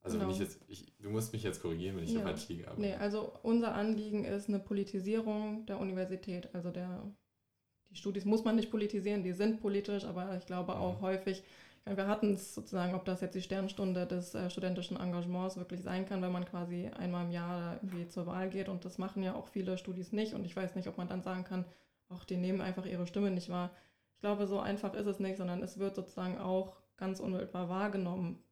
Also 0.00 0.16
genau. 0.16 0.28
wenn 0.28 0.34
ich 0.34 0.40
jetzt, 0.40 0.60
ich, 0.68 0.86
du 0.98 1.10
musst 1.10 1.32
mich 1.32 1.42
jetzt 1.42 1.60
korrigieren, 1.60 1.96
wenn 1.96 2.04
ich 2.04 2.12
ja. 2.12 2.22
falsch 2.22 2.48
liege. 2.48 2.68
Aber 2.68 2.80
nee, 2.80 2.94
also 2.94 3.32
unser 3.42 3.74
Anliegen 3.74 4.24
ist 4.24 4.48
eine 4.48 4.60
Politisierung 4.60 5.66
der 5.66 5.80
Universität. 5.80 6.54
Also 6.54 6.70
der, 6.70 7.02
die 7.90 7.96
Studis 7.96 8.24
muss 8.24 8.44
man 8.44 8.56
nicht 8.56 8.70
politisieren, 8.70 9.22
die 9.22 9.32
sind 9.32 9.60
politisch, 9.60 10.04
aber 10.04 10.36
ich 10.36 10.46
glaube 10.46 10.76
auch 10.76 10.98
mhm. 10.98 11.02
häufig, 11.02 11.42
wir 11.96 12.06
hatten 12.06 12.34
es 12.34 12.54
sozusagen, 12.54 12.94
ob 12.94 13.04
das 13.04 13.20
jetzt 13.20 13.34
die 13.34 13.42
Sternstunde 13.42 14.06
des 14.06 14.34
äh, 14.34 14.50
studentischen 14.50 14.98
Engagements 14.98 15.56
wirklich 15.56 15.82
sein 15.82 16.06
kann, 16.06 16.22
wenn 16.22 16.32
man 16.32 16.44
quasi 16.44 16.88
einmal 16.88 17.24
im 17.24 17.30
Jahr 17.30 17.74
irgendwie 17.76 18.08
zur 18.08 18.26
Wahl 18.26 18.48
geht 18.50 18.68
und 18.68 18.84
das 18.84 18.98
machen 18.98 19.22
ja 19.22 19.34
auch 19.34 19.48
viele 19.48 19.78
Studis 19.78 20.12
nicht 20.12 20.34
und 20.34 20.44
ich 20.44 20.56
weiß 20.56 20.74
nicht, 20.74 20.88
ob 20.88 20.98
man 20.98 21.08
dann 21.08 21.22
sagen 21.22 21.44
kann, 21.44 21.64
auch 22.08 22.24
die 22.24 22.36
nehmen 22.36 22.60
einfach 22.60 22.86
ihre 22.86 23.06
Stimme 23.06 23.30
nicht 23.30 23.48
wahr. 23.48 23.70
Ich 24.14 24.20
glaube, 24.20 24.46
so 24.46 24.58
einfach 24.58 24.94
ist 24.94 25.06
es 25.06 25.20
nicht, 25.20 25.36
sondern 25.36 25.62
es 25.62 25.78
wird 25.78 25.94
sozusagen 25.94 26.38
auch 26.38 26.80
ganz 26.96 27.20
unmittelbar 27.20 27.68
wahrgenommen, 27.68 28.42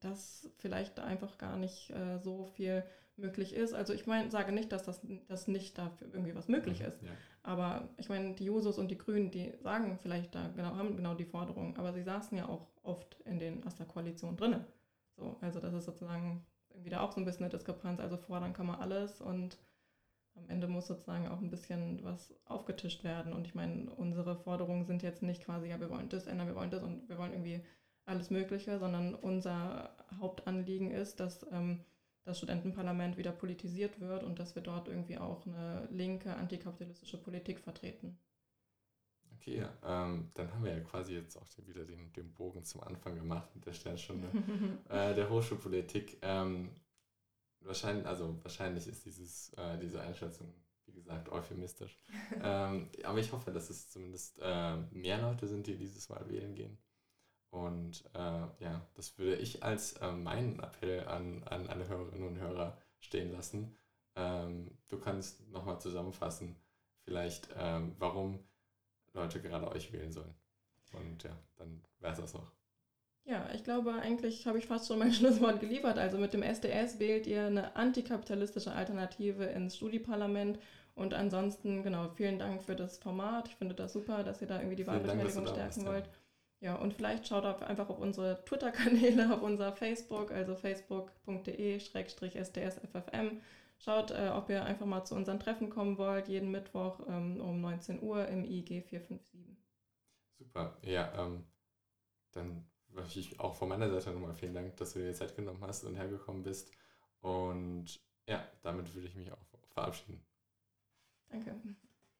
dass 0.00 0.50
vielleicht 0.58 0.98
einfach 0.98 1.38
gar 1.38 1.56
nicht 1.56 1.90
äh, 1.90 2.18
so 2.18 2.46
viel 2.46 2.84
möglich 3.16 3.54
ist. 3.54 3.74
Also 3.74 3.92
ich 3.92 4.06
meine, 4.06 4.30
sage 4.30 4.52
nicht, 4.52 4.72
dass 4.72 4.82
das 4.82 5.00
dass 5.28 5.48
nicht 5.48 5.78
dafür 5.78 6.08
irgendwie 6.12 6.34
was 6.34 6.48
möglich 6.48 6.80
mhm, 6.80 6.86
ist. 6.86 7.02
Ja. 7.02 7.10
Aber 7.42 7.88
ich 7.98 8.08
meine, 8.08 8.34
die 8.34 8.44
Jusos 8.44 8.78
und 8.78 8.90
die 8.90 8.98
Grünen, 8.98 9.30
die 9.30 9.52
sagen 9.62 9.98
vielleicht 10.02 10.34
da 10.34 10.48
genau, 10.48 10.76
haben 10.76 10.96
genau 10.96 11.14
die 11.14 11.24
Forderung, 11.24 11.76
aber 11.76 11.92
sie 11.92 12.02
saßen 12.02 12.36
ja 12.36 12.48
auch 12.48 12.71
oft 12.82 13.20
in 13.24 13.38
den 13.38 13.64
aus 13.66 13.76
der 13.76 13.86
Koalition 13.86 14.36
drinne. 14.36 14.64
So, 15.16 15.36
also 15.40 15.60
das 15.60 15.74
ist 15.74 15.84
sozusagen 15.84 16.44
irgendwie 16.70 16.90
da 16.90 17.00
auch 17.00 17.12
so 17.12 17.20
ein 17.20 17.24
bisschen 17.24 17.44
eine 17.44 17.52
Diskrepanz. 17.52 18.00
Also 18.00 18.16
fordern 18.16 18.52
kann 18.52 18.66
man 18.66 18.80
alles 18.80 19.20
und 19.20 19.58
am 20.34 20.48
Ende 20.48 20.66
muss 20.66 20.86
sozusagen 20.86 21.28
auch 21.28 21.40
ein 21.40 21.50
bisschen 21.50 22.02
was 22.04 22.34
aufgetischt 22.46 23.04
werden. 23.04 23.32
Und 23.32 23.46
ich 23.46 23.54
meine, 23.54 23.90
unsere 23.90 24.36
Forderungen 24.36 24.84
sind 24.86 25.02
jetzt 25.02 25.22
nicht 25.22 25.44
quasi, 25.44 25.68
ja, 25.68 25.78
wir 25.80 25.90
wollen 25.90 26.08
das 26.08 26.26
ändern, 26.26 26.46
wir 26.46 26.56
wollen 26.56 26.70
das 26.70 26.82
und 26.82 27.08
wir 27.08 27.18
wollen 27.18 27.32
irgendwie 27.32 27.60
alles 28.06 28.30
Mögliche, 28.30 28.78
sondern 28.78 29.14
unser 29.14 29.94
Hauptanliegen 30.18 30.90
ist, 30.90 31.20
dass 31.20 31.46
ähm, 31.52 31.84
das 32.24 32.38
Studentenparlament 32.38 33.16
wieder 33.16 33.32
politisiert 33.32 34.00
wird 34.00 34.22
und 34.24 34.38
dass 34.38 34.54
wir 34.54 34.62
dort 34.62 34.88
irgendwie 34.88 35.18
auch 35.18 35.46
eine 35.46 35.88
linke 35.90 36.34
antikapitalistische 36.34 37.18
Politik 37.18 37.60
vertreten. 37.60 38.18
Okay, 39.42 39.66
ähm, 39.84 40.30
dann 40.34 40.52
haben 40.52 40.64
wir 40.64 40.72
ja 40.72 40.80
quasi 40.84 41.14
jetzt 41.14 41.36
auch 41.36 41.48
wieder 41.66 41.84
den, 41.84 42.12
den 42.12 42.32
Bogen 42.32 42.64
zum 42.64 42.80
Anfang 42.84 43.16
gemacht 43.16 43.52
mit 43.56 43.66
der 43.66 43.72
Sternstunde 43.72 44.28
äh, 44.88 45.14
der 45.16 45.28
Hochschulpolitik. 45.28 46.18
Ähm, 46.22 46.70
wahrscheinlich, 47.58 48.06
also 48.06 48.38
wahrscheinlich 48.44 48.86
ist 48.86 49.04
dieses, 49.04 49.52
äh, 49.54 49.78
diese 49.78 50.00
Einschätzung, 50.00 50.54
wie 50.86 50.92
gesagt, 50.92 51.28
euphemistisch. 51.28 51.98
ähm, 52.40 52.88
aber 53.02 53.18
ich 53.18 53.32
hoffe, 53.32 53.50
dass 53.50 53.68
es 53.68 53.90
zumindest 53.90 54.38
äh, 54.40 54.76
mehr 54.92 55.20
Leute 55.20 55.48
sind, 55.48 55.66
die 55.66 55.76
dieses 55.76 56.08
Mal 56.08 56.24
wählen 56.28 56.54
gehen. 56.54 56.78
Und 57.50 58.04
äh, 58.14 58.46
ja, 58.60 58.86
das 58.94 59.18
würde 59.18 59.34
ich 59.34 59.64
als 59.64 59.94
äh, 59.94 60.12
meinen 60.12 60.60
Appell 60.60 61.08
an, 61.08 61.42
an 61.42 61.66
alle 61.66 61.88
Hörerinnen 61.88 62.28
und 62.28 62.38
Hörer 62.38 62.78
stehen 63.00 63.32
lassen. 63.32 63.76
Ähm, 64.14 64.78
du 64.86 65.00
kannst 65.00 65.48
nochmal 65.48 65.80
zusammenfassen, 65.80 66.54
vielleicht, 67.04 67.48
ähm, 67.56 67.96
warum 67.98 68.38
Leute 69.14 69.40
gerade 69.40 69.70
euch 69.70 69.92
wählen 69.92 70.12
sollen. 70.12 70.34
Und 70.92 71.22
ja, 71.22 71.36
dann 71.56 71.82
wäre 72.00 72.12
es 72.12 72.20
das 72.20 72.34
auch. 72.34 72.50
Ja, 73.24 73.48
ich 73.54 73.62
glaube, 73.62 73.94
eigentlich 73.94 74.46
habe 74.46 74.58
ich 74.58 74.66
fast 74.66 74.88
schon 74.88 74.98
mein 74.98 75.12
Schlusswort 75.12 75.60
geliefert. 75.60 75.98
Also 75.98 76.18
mit 76.18 76.32
dem 76.32 76.42
SDS 76.42 76.98
wählt 76.98 77.26
ihr 77.26 77.46
eine 77.46 77.76
antikapitalistische 77.76 78.72
Alternative 78.72 79.44
ins 79.44 79.76
Studieparlament. 79.76 80.58
Und 80.94 81.14
ansonsten, 81.14 81.82
genau, 81.82 82.10
vielen 82.10 82.38
Dank 82.38 82.62
für 82.62 82.76
das 82.76 82.98
Format. 82.98 83.48
Ich 83.48 83.56
finde 83.56 83.74
das 83.74 83.94
super, 83.94 84.24
dass 84.24 84.42
ihr 84.42 84.48
da 84.48 84.58
irgendwie 84.58 84.76
die 84.76 84.86
Wahlbeteiligung 84.86 85.46
stärken 85.46 85.86
wollt. 85.86 86.06
Ja. 86.06 86.12
Ja, 86.62 86.76
und 86.76 86.94
vielleicht 86.94 87.26
schaut 87.26 87.44
auch 87.44 87.60
einfach 87.60 87.88
auf 87.88 87.98
unsere 87.98 88.44
Twitter-Kanäle, 88.44 89.34
auf 89.34 89.42
unser 89.42 89.72
Facebook, 89.72 90.30
also 90.30 90.54
facebook.de-sdsffm. 90.54 93.40
Schaut, 93.84 94.12
äh, 94.12 94.30
ob 94.32 94.48
ihr 94.48 94.64
einfach 94.64 94.86
mal 94.86 95.04
zu 95.04 95.16
unseren 95.16 95.40
Treffen 95.40 95.68
kommen 95.68 95.98
wollt, 95.98 96.28
jeden 96.28 96.52
Mittwoch 96.52 97.00
ähm, 97.08 97.40
um 97.40 97.60
19 97.60 98.00
Uhr 98.00 98.28
im 98.28 98.44
IG 98.44 98.80
457. 98.82 99.56
Super, 100.38 100.76
ja, 100.82 101.12
ähm, 101.18 101.44
dann 102.30 102.64
möchte 102.90 103.18
ich 103.18 103.40
auch 103.40 103.56
von 103.56 103.68
meiner 103.68 103.90
Seite 103.90 104.10
nochmal 104.10 104.34
vielen 104.34 104.54
Dank, 104.54 104.76
dass 104.76 104.92
du 104.92 105.00
dir 105.00 105.12
Zeit 105.14 105.34
genommen 105.34 105.62
hast 105.62 105.82
und 105.82 105.96
hergekommen 105.96 106.44
bist. 106.44 106.70
Und 107.22 108.00
ja, 108.28 108.46
damit 108.62 108.94
würde 108.94 109.08
ich 109.08 109.16
mich 109.16 109.32
auch 109.32 109.44
verabschieden. 109.70 110.24
Danke. 111.28 111.56